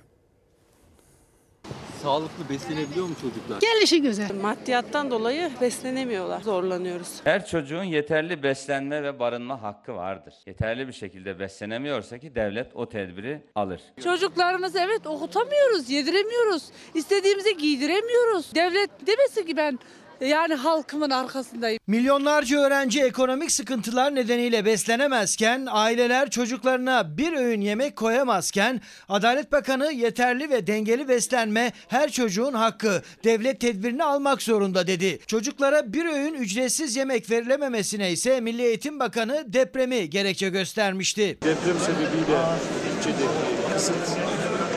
[2.03, 3.61] Sağlıklı beslenebiliyor mu çocuklar?
[3.61, 4.35] Gelişi güzel.
[4.43, 6.41] Maddiyattan dolayı beslenemiyorlar.
[6.41, 7.21] Zorlanıyoruz.
[7.25, 10.35] Her çocuğun yeterli beslenme ve barınma hakkı vardır.
[10.47, 13.81] Yeterli bir şekilde beslenemiyorsa ki devlet o tedbiri alır.
[14.05, 16.63] Çocuklarımızı evet okutamıyoruz, yediremiyoruz.
[16.95, 18.55] İstediğimizi giydiremiyoruz.
[18.55, 19.79] Devlet demesin ki ben
[20.27, 21.79] yani halkımın arkasındayım.
[21.87, 30.51] Milyonlarca öğrenci ekonomik sıkıntılar nedeniyle beslenemezken, aileler çocuklarına bir öğün yemek koyamazken, Adalet Bakanı yeterli
[30.51, 35.19] ve dengeli beslenme her çocuğun hakkı, devlet tedbirini almak zorunda dedi.
[35.27, 41.39] Çocuklara bir öğün ücretsiz yemek verilememesine ise Milli Eğitim Bakanı depremi gerekçe göstermişti.
[41.43, 42.39] Deprem sebebiyle
[42.99, 43.97] ilçedeki kısıt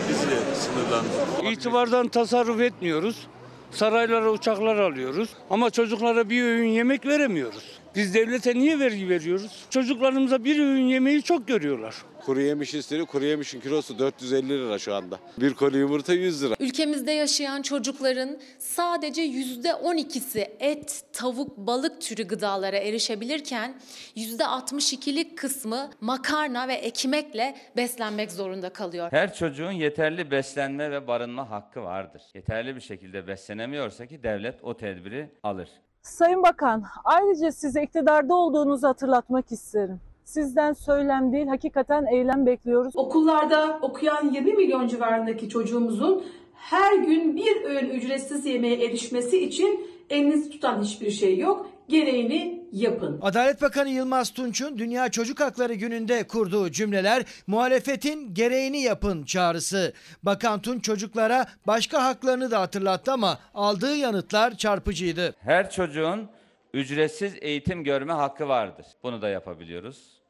[0.10, 1.52] bizle sınırlandı.
[1.52, 3.28] İtibardan tasarruf etmiyoruz.
[3.76, 7.80] Saraylara uçaklar alıyoruz ama çocuklara bir öğün yemek veremiyoruz.
[7.96, 9.66] Biz devlete niye vergi veriyoruz?
[9.70, 11.96] Çocuklarımıza bir öğün yemeği çok görüyorlar.
[12.26, 13.06] Kuru yemiş istiyor.
[13.06, 15.20] Kuru yemişin kilosu 450 lira şu anda.
[15.38, 16.56] Bir koli yumurta 100 lira.
[16.60, 23.76] Ülkemizde yaşayan çocukların sadece yüzde 12'si et, tavuk, balık türü gıdalara erişebilirken
[24.16, 29.08] yüzde 62'lik kısmı makarna ve ekmekle beslenmek zorunda kalıyor.
[29.12, 32.22] Her çocuğun yeterli beslenme ve barınma hakkı vardır.
[32.34, 35.70] Yeterli bir şekilde beslenemiyorsa ki devlet o tedbiri alır.
[36.06, 40.00] Sayın Bakan, ayrıca size iktidarda olduğunuzu hatırlatmak isterim.
[40.24, 42.96] Sizden söylem değil, hakikaten eylem bekliyoruz.
[42.96, 50.50] Okullarda okuyan 20 milyon civarındaki çocuğumuzun her gün bir öğün ücretsiz yemeğe erişmesi için elinizi
[50.50, 51.68] tutan hiçbir şey yok.
[51.88, 53.20] Gereğini yapın.
[53.22, 59.94] Adalet Bakanı Yılmaz Tunç'un Dünya Çocuk Hakları Günü'nde kurduğu cümleler muhalefetin gereğini yapın çağrısı.
[60.24, 65.36] Bakan Tunç çocuklara başka haklarını da hatırlattı ama aldığı yanıtlar çarpıcıydı.
[65.40, 66.30] Her çocuğun
[66.74, 68.86] ücretsiz eğitim görme hakkı vardır.
[69.04, 70.22] Bunu da yapabiliyoruz.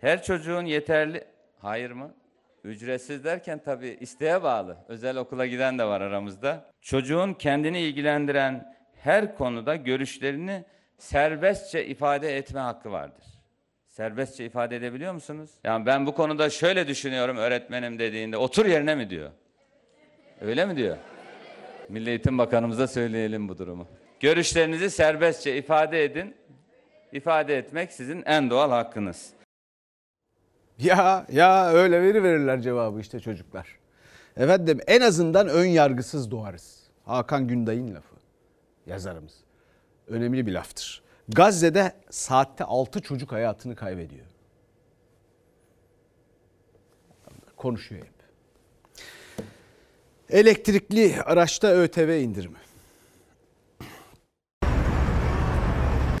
[0.00, 1.24] Her çocuğun yeterli...
[1.58, 2.14] Hayır mı?
[2.64, 4.76] Ücretsiz derken tabii isteğe bağlı.
[4.88, 6.64] Özel okula giden de var aramızda.
[6.80, 10.64] Çocuğun kendini ilgilendiren her konuda görüşlerini
[11.02, 13.24] serbestçe ifade etme hakkı vardır.
[13.88, 15.50] Serbestçe ifade edebiliyor musunuz?
[15.64, 19.30] Yani ben bu konuda şöyle düşünüyorum öğretmenim dediğinde otur yerine mi diyor?
[20.40, 20.96] Öyle mi diyor?
[21.88, 23.86] Milli Eğitim Bakanımıza söyleyelim bu durumu.
[24.20, 26.36] Görüşlerinizi serbestçe ifade edin.
[27.12, 29.30] İfade etmek sizin en doğal hakkınız.
[30.78, 33.78] Ya ya öyle veri verirler cevabı işte çocuklar.
[34.36, 36.82] Efendim en azından ön yargısız doğarız.
[37.04, 38.16] Hakan Günday'ın lafı.
[38.86, 39.51] Yazarımız.
[40.08, 41.02] Önemli bir laftır.
[41.28, 44.26] Gazze'de saatte 6 çocuk hayatını kaybediyor.
[47.56, 48.12] Konuşuyor hep.
[50.30, 52.56] Elektrikli araçta ÖTV indirimi.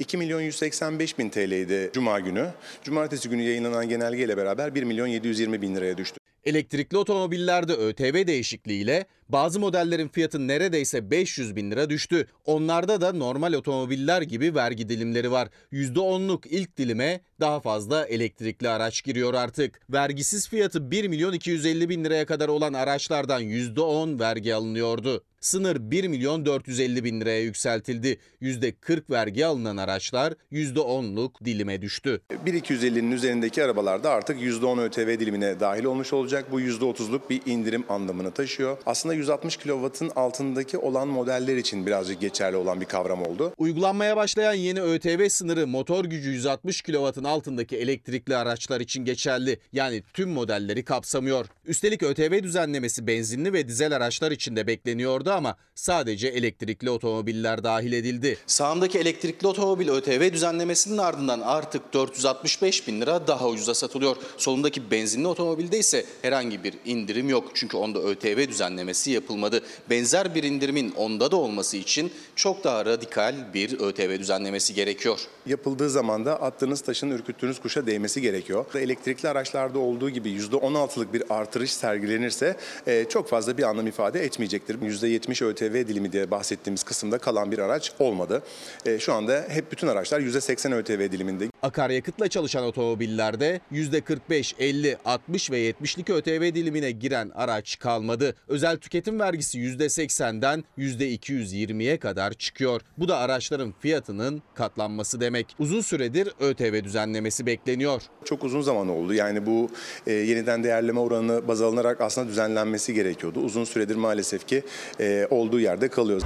[0.00, 2.50] 2 milyon 185 bin TL'ydi Cuma günü.
[2.82, 6.18] Cumartesi günü yayınlanan genelgeyle beraber 1 milyon 720 bin liraya düştü.
[6.44, 12.26] Elektrikli otomobillerde ÖTV değişikliğiyle bazı modellerin fiyatı neredeyse 500 bin lira düştü.
[12.44, 15.48] Onlarda da normal otomobiller gibi vergi dilimleri var.
[15.72, 19.80] %10'luk ilk dilime daha fazla elektrikli araç giriyor artık.
[19.90, 25.24] Vergisiz fiyatı 1 milyon 250 bin liraya kadar olan araçlardan %10 vergi alınıyordu.
[25.42, 28.18] Sınır 1 milyon 450 bin liraya yükseltildi.
[28.42, 32.20] %40 vergi alınan araçlar %10'luk dilime düştü.
[32.46, 36.44] 1.250'nin üzerindeki arabalarda artık %10 ÖTV dilimine dahil olmuş olacak.
[36.52, 38.78] Bu %30'luk bir indirim anlamını taşıyor.
[38.86, 43.52] Aslında 160 kW'ın altındaki olan modeller için birazcık geçerli olan bir kavram oldu.
[43.58, 49.58] Uygulanmaya başlayan yeni ÖTV sınırı motor gücü 160 kW'ın altındaki elektrikli araçlar için geçerli.
[49.72, 51.46] Yani tüm modelleri kapsamıyor.
[51.64, 57.92] Üstelik ÖTV düzenlemesi benzinli ve dizel araçlar için de bekleniyordu ama sadece elektrikli otomobiller dahil
[57.92, 58.38] edildi.
[58.46, 64.16] Sağımdaki elektrikli otomobil ÖTV düzenlemesinin ardından artık 465 bin lira daha ucuza satılıyor.
[64.36, 67.50] Solundaki benzinli otomobilde ise herhangi bir indirim yok.
[67.54, 69.62] Çünkü onda ÖTV düzenlemesi yapılmadı.
[69.90, 75.20] Benzer bir indirimin onda da olması için çok daha radikal bir ÖTV düzenlemesi gerekiyor.
[75.46, 78.64] Yapıldığı zaman da attığınız taşın ürküttüğünüz kuşa değmesi gerekiyor.
[78.74, 82.56] Elektrikli araçlarda olduğu gibi %16'lık bir artırış sergilenirse
[82.86, 84.78] e, çok fazla bir anlam ifade etmeyecektir.
[84.78, 88.42] %70 ÖTV dilimi diye bahsettiğimiz kısımda kalan bir araç olmadı.
[88.86, 91.48] E, şu anda hep bütün araçlar %80 ÖTV diliminde.
[91.62, 98.34] Akaryakıtla çalışan otomobillerde %45, 50, 60 ve 70'lik ÖTV dilimine giren araç kalmadı.
[98.48, 102.80] Özel tüketim vergisi %80'den %220'ye kadar çıkıyor.
[102.98, 105.56] Bu da araçların fiyatının katlanması demek.
[105.58, 108.02] Uzun süredir ÖTV düzenlemesi bekleniyor.
[108.24, 109.14] Çok uzun zaman oldu.
[109.14, 109.70] Yani bu
[110.06, 113.40] e, yeniden değerleme oranı baz alınarak aslında düzenlenmesi gerekiyordu.
[113.40, 114.62] Uzun süredir maalesef ki
[115.00, 116.22] e, olduğu yerde kalıyor.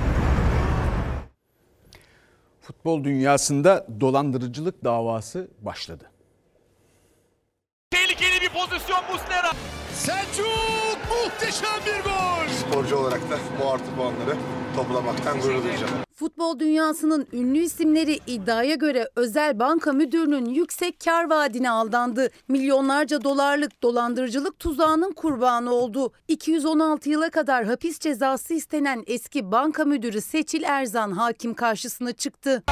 [2.60, 6.10] Futbol dünyasında dolandırıcılık davası başladı.
[7.90, 9.50] Tehlikeli bir pozisyon Muslera.
[9.94, 12.48] Selçuk muhteşem bir gol.
[12.48, 14.36] Sporcu olarak da bu artı puanları
[14.76, 16.05] toplamaktan gurur duyacağım.
[16.18, 22.30] Futbol dünyasının ünlü isimleri iddiaya göre özel banka müdürünün yüksek kar vaadine aldandı.
[22.48, 26.12] Milyonlarca dolarlık dolandırıcılık tuzağının kurbanı oldu.
[26.28, 32.62] 216 yıla kadar hapis cezası istenen eski banka müdürü Seçil Erzan hakim karşısına çıktı.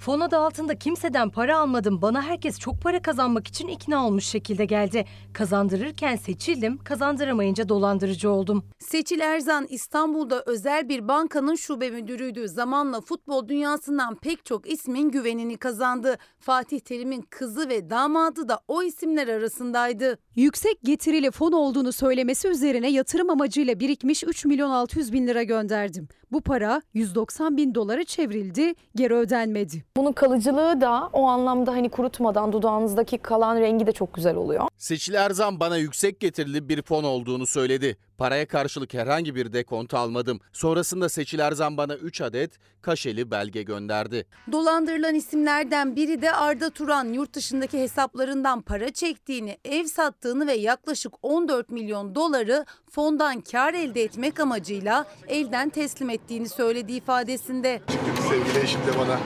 [0.00, 2.02] Fon adı altında kimseden para almadım.
[2.02, 5.04] Bana herkes çok para kazanmak için ikna olmuş şekilde geldi.
[5.32, 8.64] Kazandırırken seçildim, kazandıramayınca dolandırıcı oldum.
[8.78, 12.48] Seçil Erzan İstanbul'da özel bir bankanın şube müdürüydü.
[12.48, 16.18] Zamanla futbol dünyasından pek çok ismin güvenini kazandı.
[16.38, 20.18] Fatih Terim'in kızı ve damadı da o isimler arasındaydı.
[20.36, 26.08] Yüksek getirili fon olduğunu söylemesi üzerine yatırım amacıyla birikmiş 3 milyon 600 bin lira gönderdim.
[26.32, 29.84] Bu para 190 bin dolara çevrildi, geri ödenmedi.
[29.96, 34.68] Bunun kalıcılığı da o anlamda hani kurutmadan dudağınızdaki kalan rengi de çok güzel oluyor.
[34.76, 37.96] Seçil Erzan bana yüksek getirili bir fon olduğunu söyledi.
[38.20, 40.40] Paraya karşılık herhangi bir dekont almadım.
[40.52, 44.26] Sonrasında Seçil Erzan bana 3 adet kaşeli belge gönderdi.
[44.52, 51.12] Dolandırılan isimlerden biri de Arda Turan yurt dışındaki hesaplarından para çektiğini, ev sattığını ve yaklaşık
[51.22, 57.82] 14 milyon doları fondan kar elde etmek amacıyla elden teslim ettiğini söyledi ifadesinde.
[58.28, 59.20] Sevgili eşim de bana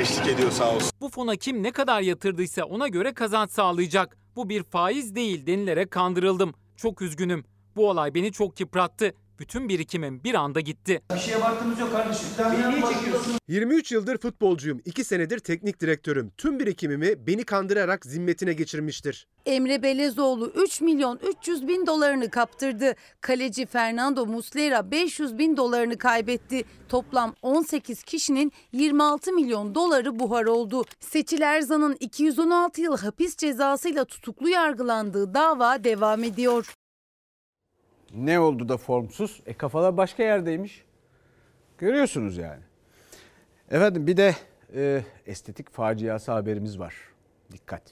[0.00, 0.90] eşlik ediyor sağ olsun.
[1.00, 4.16] Bu fona kim ne kadar yatırdıysa ona göre kazanç sağlayacak.
[4.36, 6.54] Bu bir faiz değil denilerek kandırıldım.
[6.76, 7.44] Çok üzgünüm.
[7.76, 9.14] Bu olay beni çok yıprattı.
[9.38, 11.02] Bütün birikimim bir anda gitti.
[11.14, 12.26] Bir şeye baktığımız yok kardeşim.
[12.38, 13.34] Beni niye çekiyorsun?
[13.48, 16.32] 23 yıldır futbolcuyum, 2 senedir teknik direktörüm.
[16.38, 19.26] Tüm birikimimi beni kandırarak zimmetine geçirmiştir.
[19.46, 22.94] Emre Belezoğlu 3 milyon 300 bin dolarını kaptırdı.
[23.20, 26.64] Kaleci Fernando Muslera 500 bin dolarını kaybetti.
[26.88, 30.84] Toplam 18 kişinin 26 milyon doları buhar oldu.
[31.00, 36.74] Seçil Erzan'ın 216 yıl hapis cezasıyla tutuklu yargılandığı dava devam ediyor.
[38.14, 39.40] Ne oldu da formsuz?
[39.46, 40.84] E kafalar başka yerdeymiş.
[41.78, 42.62] Görüyorsunuz yani.
[43.70, 44.34] Efendim bir de
[44.74, 46.94] e, estetik faciası haberimiz var.
[47.52, 47.82] Dikkat.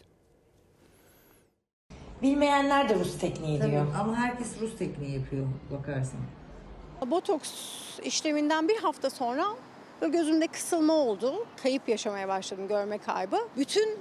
[2.23, 3.87] Bilmeyenler de Rus tekniği Tabii, diyor.
[4.01, 6.21] ama herkes Rus tekniği yapıyor bakarsan.
[7.07, 7.51] Botoks
[8.03, 9.45] işleminden bir hafta sonra
[10.01, 11.47] böyle gözümde kısılma oldu.
[11.63, 13.37] Kayıp yaşamaya başladım, görme kaybı.
[13.57, 13.99] Bütün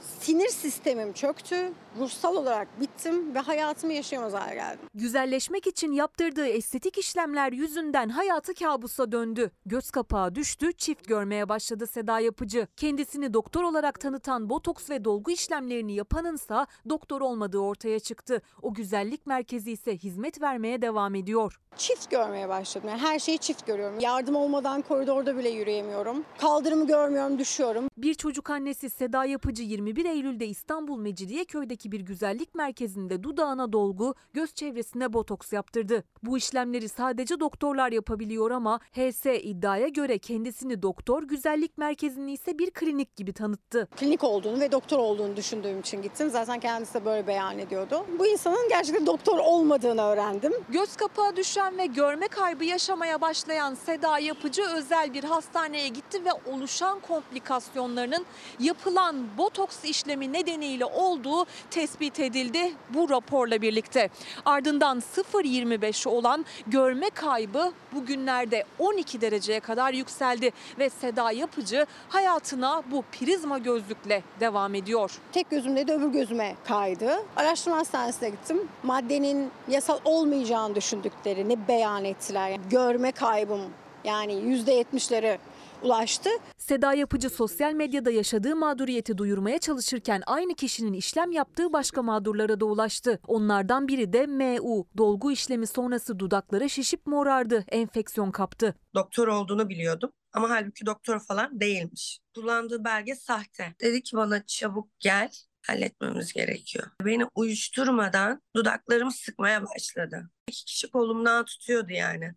[0.00, 1.72] sinir sistemim çöktü.
[1.98, 4.80] Ruhsal olarak bittim ve hayatımı yaşayamaz hale geldim.
[4.94, 9.50] Güzelleşmek için yaptırdığı estetik işlemler yüzünden hayatı kabusa döndü.
[9.66, 12.66] Göz kapağı düştü, çift görmeye başladı Seda Yapıcı.
[12.76, 18.42] Kendisini doktor olarak tanıtan botoks ve dolgu işlemlerini yapanınsa doktor olmadığı ortaya çıktı.
[18.62, 21.60] O güzellik merkezi ise hizmet vermeye devam ediyor.
[21.76, 22.88] Çift görmeye başladım.
[22.88, 24.00] Yani her şeyi çift görüyorum.
[24.00, 26.24] Yardım olmadan koridorda bile yürüyemiyorum.
[26.38, 27.88] Kaldırımı görmüyorum, düşüyorum.
[27.96, 34.54] Bir çocuk annesi Seda Yapıcı 21 Eylül'de İstanbul Mecidiyeköy'deki bir güzellik merkezinde dudağına dolgu, göz
[34.54, 36.04] çevresine botoks yaptırdı.
[36.22, 42.70] Bu işlemleri sadece doktorlar yapabiliyor ama HS iddiaya göre kendisini doktor, güzellik merkezini ise bir
[42.70, 43.88] klinik gibi tanıttı.
[43.96, 46.30] Klinik olduğunu ve doktor olduğunu düşündüğüm için gittim.
[46.30, 48.06] Zaten kendisi de böyle beyan ediyordu.
[48.18, 50.52] Bu insanın gerçekten doktor olmadığını öğrendim.
[50.68, 56.30] Göz kapağı düşen ve görme kaybı yaşamaya başlayan Seda Yapıcı özel bir hastaneye gitti ve
[56.52, 58.26] oluşan komplikasyonlarının
[58.60, 64.08] yapılan botoks işlemi nedeniyle olduğu tespit edildi bu raporla birlikte.
[64.44, 73.04] Ardından 0.25 olan görme kaybı bugünlerde 12 dereceye kadar yükseldi ve Seda Yapıcı hayatına bu
[73.12, 75.18] prizma gözlükle devam ediyor.
[75.32, 77.22] Tek gözümde de öbür gözüme kaydı.
[77.36, 78.68] Araştırma hastanesine gittim.
[78.82, 82.48] Maddenin yasal olmayacağını düşündüklerini beyan ettiler.
[82.48, 83.60] Yani görme kaybım
[84.04, 85.38] yani %70'lere
[85.82, 86.30] ulaştı.
[86.58, 92.64] Seda Yapıcı sosyal medyada yaşadığı mağduriyeti duyurmaya çalışırken aynı kişinin işlem yaptığı başka mağdurlara da
[92.64, 93.20] ulaştı.
[93.26, 94.86] Onlardan biri de MU.
[94.96, 98.74] Dolgu işlemi sonrası dudakları şişip morardı, enfeksiyon kaptı.
[98.94, 102.20] Doktor olduğunu biliyordum ama halbuki doktor falan değilmiş.
[102.34, 103.74] Kullandığı belge sahte.
[103.80, 105.30] Dedi ki bana çabuk gel
[105.66, 106.86] halletmemiz gerekiyor.
[107.04, 110.30] Beni uyuşturmadan dudaklarımı sıkmaya başladı.
[110.48, 112.34] İki kişi kolumdan tutuyordu yani.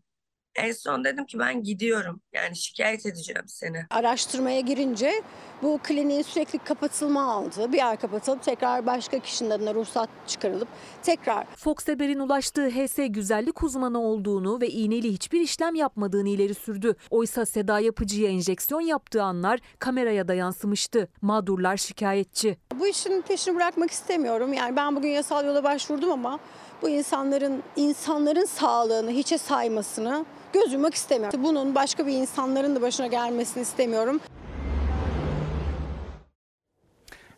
[0.55, 2.21] En son dedim ki ben gidiyorum.
[2.33, 3.85] Yani şikayet edeceğim seni.
[3.89, 5.21] Araştırmaya girince
[5.63, 10.67] bu kliniğin sürekli kapatılma aldığı, bir ay kapatılıp tekrar başka kişinin adına ruhsat çıkarılıp
[11.03, 11.45] tekrar.
[11.55, 16.95] Fox Haber'in ulaştığı HS güzellik uzmanı olduğunu ve iğneli hiçbir işlem yapmadığını ileri sürdü.
[17.09, 21.07] Oysa Seda Yapıcı'ya enjeksiyon yaptığı anlar kameraya da yansımıştı.
[21.21, 22.57] Mağdurlar şikayetçi.
[22.79, 24.53] Bu işin peşini bırakmak istemiyorum.
[24.53, 26.39] Yani ben bugün yasal yola başvurdum ama
[26.81, 31.43] bu insanların insanların sağlığını hiçe saymasını göz yummak istemiyorum.
[31.43, 34.19] Bunun başka bir insanların da başına gelmesini istemiyorum.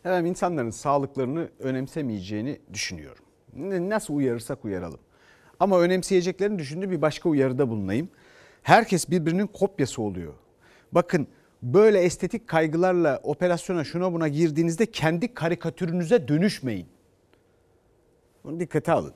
[0.04, 3.24] Efendim insanların sağlıklarını önemsemeyeceğini düşünüyorum.
[3.90, 5.00] Nasıl uyarırsak uyaralım.
[5.60, 8.08] Ama önemseyeceklerini düşündüğü bir başka uyarıda bulunayım.
[8.62, 10.34] Herkes birbirinin kopyası oluyor.
[10.92, 11.26] Bakın
[11.62, 16.86] böyle estetik kaygılarla operasyona şuna buna girdiğinizde kendi karikatürünüze dönüşmeyin.
[18.44, 19.14] Bunu dikkate alın.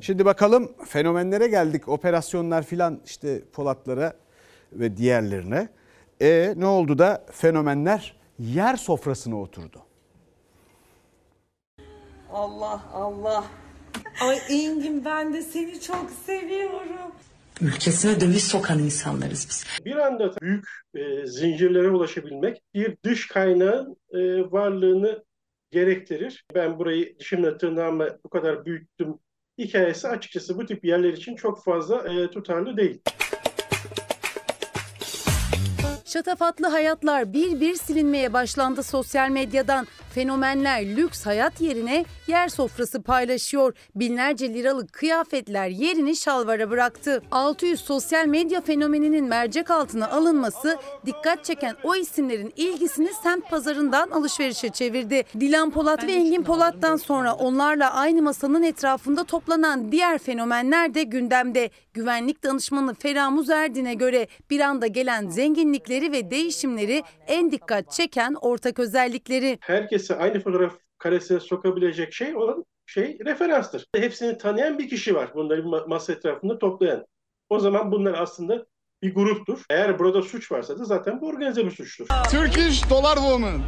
[0.00, 1.88] Şimdi bakalım fenomenlere geldik.
[1.88, 4.12] Operasyonlar filan işte Polatlara
[4.72, 5.68] ve diğerlerine.
[6.20, 9.82] E ne oldu da fenomenler yer sofrasına oturdu.
[12.32, 13.44] Allah Allah.
[14.20, 17.12] Ay Engin ben de seni çok seviyorum.
[17.60, 19.64] Ülkesine döviz sokan insanlarız biz.
[19.84, 24.18] Bir anda büyük e, zincirlere ulaşabilmek bir dış kaynağın e,
[24.52, 25.24] varlığını
[25.70, 26.44] gerektirir.
[26.54, 29.18] Ben burayı dişimle tırnağımla bu kadar büyüttüm
[29.58, 33.00] hikayesi açıkçası bu tip yerler için çok fazla e, tutarlı değil.
[36.08, 39.86] Şatafatlı hayatlar bir bir silinmeye başlandı sosyal medyadan.
[40.14, 43.74] Fenomenler lüks hayat yerine yer sofrası paylaşıyor.
[43.94, 47.22] Binlerce liralık kıyafetler yerini şalvara bıraktı.
[47.30, 54.68] 600 sosyal medya fenomeninin mercek altına alınması dikkat çeken o isimlerin ilgisini semt pazarından alışverişe
[54.68, 55.24] çevirdi.
[55.40, 61.70] Dilan Polat ve Engin Polat'tan sonra onlarla aynı masanın etrafında toplanan diğer fenomenler de gündemde.
[61.94, 65.28] Güvenlik danışmanı Feramuz Erdin'e göre bir anda gelen
[65.98, 69.58] zenginlikleri ve değişimleri en dikkat çeken ortak özellikleri.
[69.60, 73.86] Herkesi aynı fotoğraf karesine sokabilecek şey olan şey referanstır.
[73.96, 77.06] Hepsini tanıyan bir kişi var bunları masa etrafında toplayan.
[77.50, 78.66] O zaman bunlar aslında
[79.02, 79.64] bir gruptur.
[79.70, 82.06] Eğer burada suç varsa da zaten bu organize bir suçtur.
[82.30, 83.60] Turkish Dollar Woman.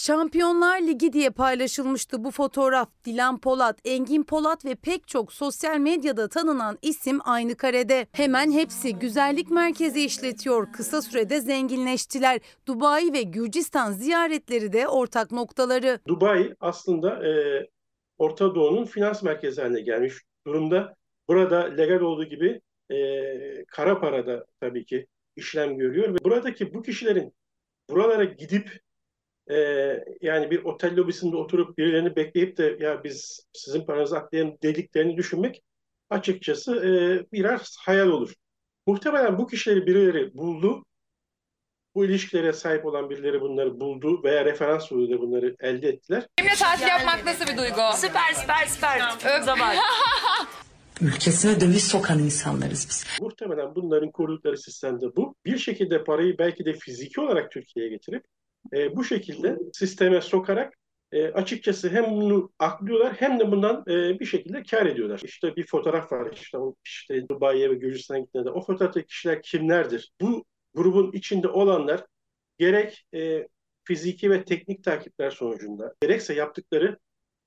[0.00, 2.88] Şampiyonlar Ligi diye paylaşılmıştı bu fotoğraf.
[3.04, 8.06] Dilan Polat, Engin Polat ve pek çok sosyal medyada tanınan isim aynı karede.
[8.12, 10.72] Hemen hepsi güzellik merkezi işletiyor.
[10.72, 12.40] Kısa sürede zenginleştiler.
[12.66, 15.98] Dubai ve Gürcistan ziyaretleri de ortak noktaları.
[16.08, 17.30] Dubai aslında e,
[18.18, 20.14] Orta Doğu'nun finans merkezi haline gelmiş
[20.46, 20.96] durumda.
[21.28, 27.32] Burada legal olduğu gibi e, kara parada tabii ki işlem görüyor ve buradaki bu kişilerin
[27.90, 28.80] buralara gidip
[29.50, 29.56] e,
[30.20, 35.62] yani bir otel lobisinde oturup birilerini bekleyip de ya biz sizin paranızı aklayalım dediklerini düşünmek
[36.10, 36.90] açıkçası e,
[37.32, 38.34] birer hayal olur.
[38.86, 40.84] Muhtemelen bu kişileri birileri buldu.
[41.94, 46.26] Bu ilişkilere sahip olan birileri bunları buldu veya referans yoluyla bunları elde ettiler.
[46.38, 47.80] Benimle tatil yapmak nasıl bir duygu?
[47.94, 49.00] Süper süper süper.
[49.38, 49.76] Öp zaman.
[51.00, 53.06] Ülkesine döviz sokan insanlarız biz.
[53.20, 55.34] Muhtemelen bunların kurdukları sistemde bu.
[55.44, 58.24] Bir şekilde parayı belki de fiziki olarak Türkiye'ye getirip
[58.72, 60.74] e, bu şekilde sisteme sokarak
[61.12, 65.20] e, açıkçası hem bunu aklıyorlar hem de bundan e, bir şekilde kar ediyorlar.
[65.24, 70.12] İşte bir fotoğraf var işte, işte Dubai'ye ve Gürcistan'a gittiğinde o fotoğraftaki kişiler kimlerdir?
[70.20, 70.44] Bu
[70.74, 72.04] grubun içinde olanlar
[72.58, 73.48] gerek e,
[73.84, 76.98] fiziki ve teknik takipler sonucunda gerekse yaptıkları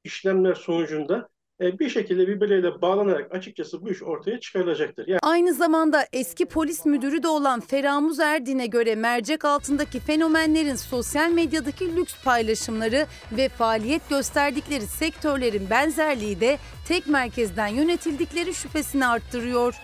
[0.04, 1.30] işlemler sonucunda
[1.60, 5.08] bir şekilde birbirleriyle bağlanarak açıkçası bu iş ortaya çıkarılacaktır.
[5.08, 11.32] Yani Aynı zamanda eski polis müdürü de olan Feramuz Erdin'e göre mercek altındaki fenomenlerin sosyal
[11.32, 13.06] medyadaki lüks paylaşımları
[13.38, 19.76] ve faaliyet gösterdikleri sektörlerin benzerliği de tek merkezden yönetildikleri şüphesini arttırıyor.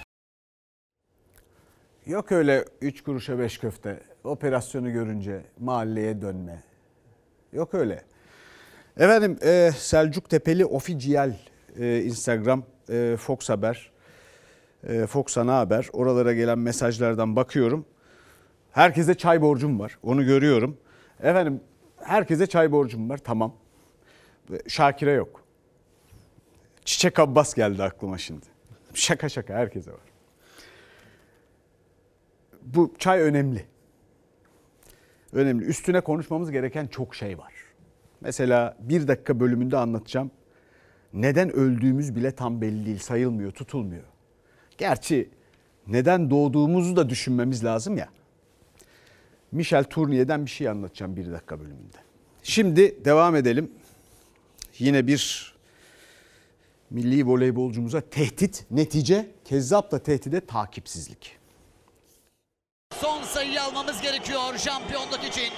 [2.06, 6.64] Yok öyle 3 kuruşa 5 köfte operasyonu görünce mahalleye dönme.
[7.54, 8.04] Yok öyle.
[8.98, 11.34] Efendim e, Selçuk Tepeli Oficiyal
[11.80, 13.92] e, Instagram e, Fox Haber
[14.84, 17.86] e, Fox Ana Haber oralara gelen mesajlardan bakıyorum.
[18.72, 20.78] Herkese çay borcum var onu görüyorum.
[21.20, 21.62] Efendim
[21.98, 23.56] herkese çay borcum var tamam.
[24.68, 25.44] Şakir'e yok.
[26.86, 28.46] Çiçek Abbas geldi aklıma şimdi.
[28.94, 30.00] Şaka şaka herkese var.
[32.62, 33.66] Bu çay önemli.
[35.34, 35.66] Önemli.
[35.66, 37.54] Üstüne konuşmamız gereken çok şey var.
[38.22, 40.32] Mesela bir dakika bölümünde anlatacağım.
[41.14, 44.04] Neden öldüğümüz bile tam belli değil, sayılmıyor, tutulmuyor.
[44.78, 45.30] Gerçi
[45.88, 48.10] neden doğduğumuzu da düşünmemiz lazım ya.
[49.52, 51.98] Michel Tournier'den bir şey anlatacağım bir dakika bölümünde.
[52.44, 53.72] Şimdi devam edelim.
[54.80, 55.54] Yine bir
[56.90, 61.38] milli voleybolcumuza tehdit, netice, kezzapla tehdide takipsizlik.
[63.02, 65.54] Son sayıyı almamız gerekiyor şampiyonluk için.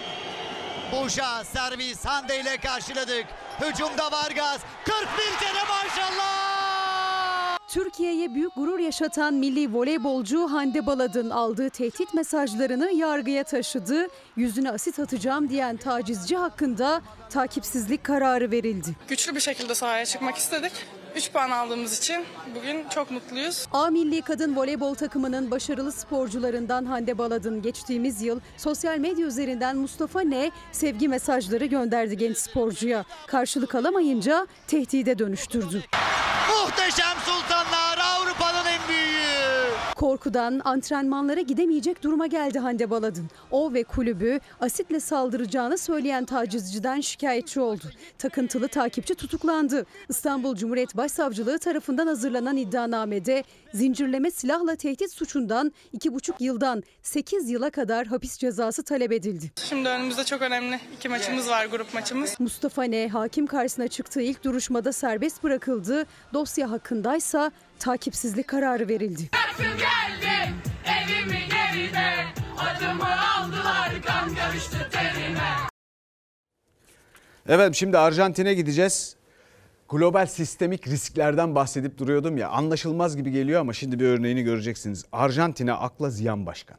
[0.92, 3.26] Burja servis Hande ile karşıladık.
[3.60, 4.62] Hücumda Vargas.
[4.86, 4.96] 41
[5.40, 7.58] kere maşallah.
[7.68, 14.08] Türkiye'ye büyük gurur yaşatan milli voleybolcu Hande Baladın aldığı tehdit mesajlarını yargıya taşıdı.
[14.36, 18.96] Yüzüne asit atacağım diyen tacizci hakkında takipsizlik kararı verildi.
[19.08, 20.72] Güçlü bir şekilde sahaya çıkmak istedik.
[21.16, 23.68] 3 puan aldığımız için bugün çok mutluyuz.
[23.74, 30.22] A Milli Kadın Voleybol takımının başarılı sporcularından Hande Baladın geçtiğimiz yıl sosyal medya üzerinden Mustafa
[30.22, 33.06] Ne sevgi mesajları gönderdi genç sporcuya.
[33.28, 35.84] Karşılık alamayınca tehdide dönüştürdü.
[36.64, 38.71] Muhteşem Sultanlar Avrupa'nın.
[40.02, 43.26] Korkudan antrenmanlara gidemeyecek duruma geldi Hande Baladın.
[43.52, 47.84] O ve kulübü asitle saldıracağını söyleyen tacizciden şikayetçi oldu.
[48.18, 49.86] Takıntılı takipçi tutuklandı.
[50.10, 53.44] İstanbul Cumhuriyet Başsavcılığı tarafından hazırlanan iddianamede
[53.74, 59.52] zincirleme silahla tehdit suçundan 2,5 yıldan 8 yıla kadar hapis cezası talep edildi.
[59.56, 62.40] Şimdi önümüzde çok önemli iki maçımız var grup maçımız.
[62.40, 66.06] Mustafa Ne hakim karşısına çıktığı ilk duruşmada serbest bırakıldı.
[66.34, 67.52] Dosya hakkındaysa
[67.82, 69.30] takipsizlik kararı verildi.
[69.60, 70.56] geldim
[70.86, 72.26] evimi geride
[72.58, 75.50] Acımı aldılar kan karıştı terime
[77.48, 79.16] Evet şimdi Arjantin'e gideceğiz.
[79.90, 85.06] Global sistemik risklerden bahsedip duruyordum ya anlaşılmaz gibi geliyor ama şimdi bir örneğini göreceksiniz.
[85.12, 86.78] Arjantin'e akla ziyan başkan.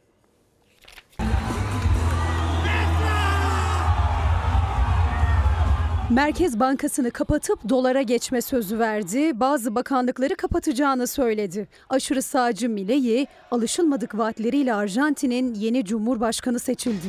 [6.11, 9.41] Merkez Bankası'nı kapatıp dolara geçme sözü verdi.
[9.41, 11.69] Bazı bakanlıkları kapatacağını söyledi.
[11.89, 17.07] Aşırı sağcı Milei alışılmadık vaatleriyle Arjantin'in yeni cumhurbaşkanı seçildi.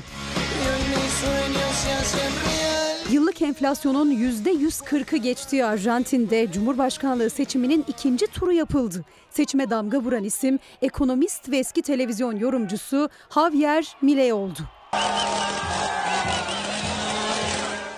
[3.11, 9.05] Yıllık enflasyonun %140'ı geçtiği Arjantin'de Cumhurbaşkanlığı seçiminin ikinci turu yapıldı.
[9.29, 14.59] Seçime damga vuran isim ekonomist ve eski televizyon yorumcusu Javier Milei oldu.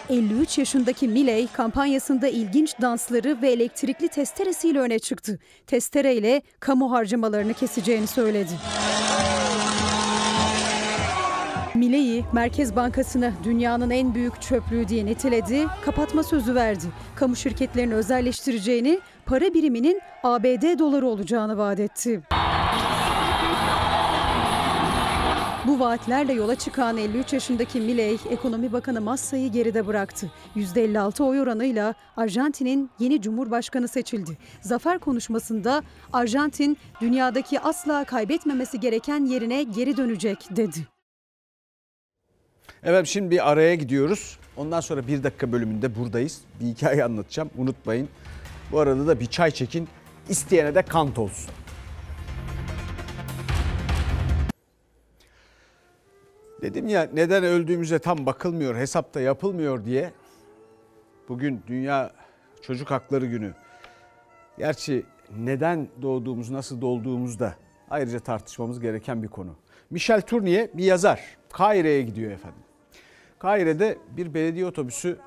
[0.10, 5.40] 53 yaşındaki Miley kampanyasında ilginç dansları ve elektrikli testeresiyle öne çıktı.
[5.68, 8.52] Testereyle kamu harcamalarını keseceğini söyledi.
[11.76, 16.86] Milei Merkez Bankası'nı dünyanın en büyük çöplüğü diye niteledi, kapatma sözü verdi.
[17.16, 22.22] Kamu şirketlerini özelleştireceğini, para biriminin ABD doları olacağını vaat etti.
[25.68, 30.32] Bu vaatlerle yola çıkan 53 yaşındaki Milei, Ekonomi Bakanı Massa'yı geride bıraktı.
[30.56, 34.38] %56 oy oranıyla Arjantin'in yeni cumhurbaşkanı seçildi.
[34.62, 40.88] Zafer konuşmasında Arjantin dünyadaki asla kaybetmemesi gereken yerine geri dönecek dedi.
[42.84, 44.40] Evet şimdi bir araya gidiyoruz.
[44.58, 46.42] Ondan sonra bir dakika bölümünde buradayız.
[46.62, 48.10] Bir hikaye anlatacağım unutmayın.
[48.72, 49.88] Bu arada da bir çay çekin.
[50.30, 51.52] İsteyene de kant olsun.
[56.62, 60.12] Dedim ya neden öldüğümüze tam bakılmıyor, hesapta yapılmıyor diye.
[61.30, 62.12] Bugün Dünya
[62.62, 63.54] Çocuk Hakları Günü.
[64.58, 65.06] Gerçi
[65.38, 67.56] neden doğduğumuz, nasıl doğduğumuz da
[67.90, 69.56] ayrıca tartışmamız gereken bir konu.
[69.90, 71.22] Michel Tournier bir yazar.
[71.52, 72.62] Kahire'ye gidiyor efendim.
[73.40, 75.18] Kahire'de bir belediye otobüsü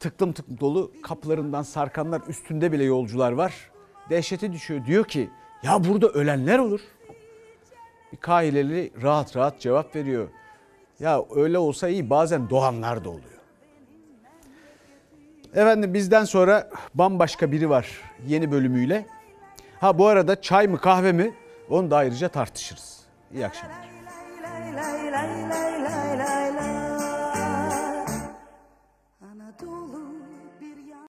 [0.00, 3.70] tıklım tıklım dolu kapılarından sarkanlar üstünde bile yolcular var.
[4.10, 4.86] Dehşete düşüyor.
[4.86, 5.30] Diyor ki
[5.62, 6.80] ya burada ölenler olur.
[8.12, 10.28] Bir Kahireli rahat rahat cevap veriyor.
[11.00, 13.40] Ya öyle olsa iyi bazen doğanlar da oluyor.
[15.54, 17.86] Efendim bizden sonra bambaşka biri var
[18.26, 19.06] yeni bölümüyle.
[19.80, 21.34] Ha bu arada çay mı kahve mi
[21.70, 23.00] onu da ayrıca tartışırız.
[23.34, 23.90] İyi akşamlar.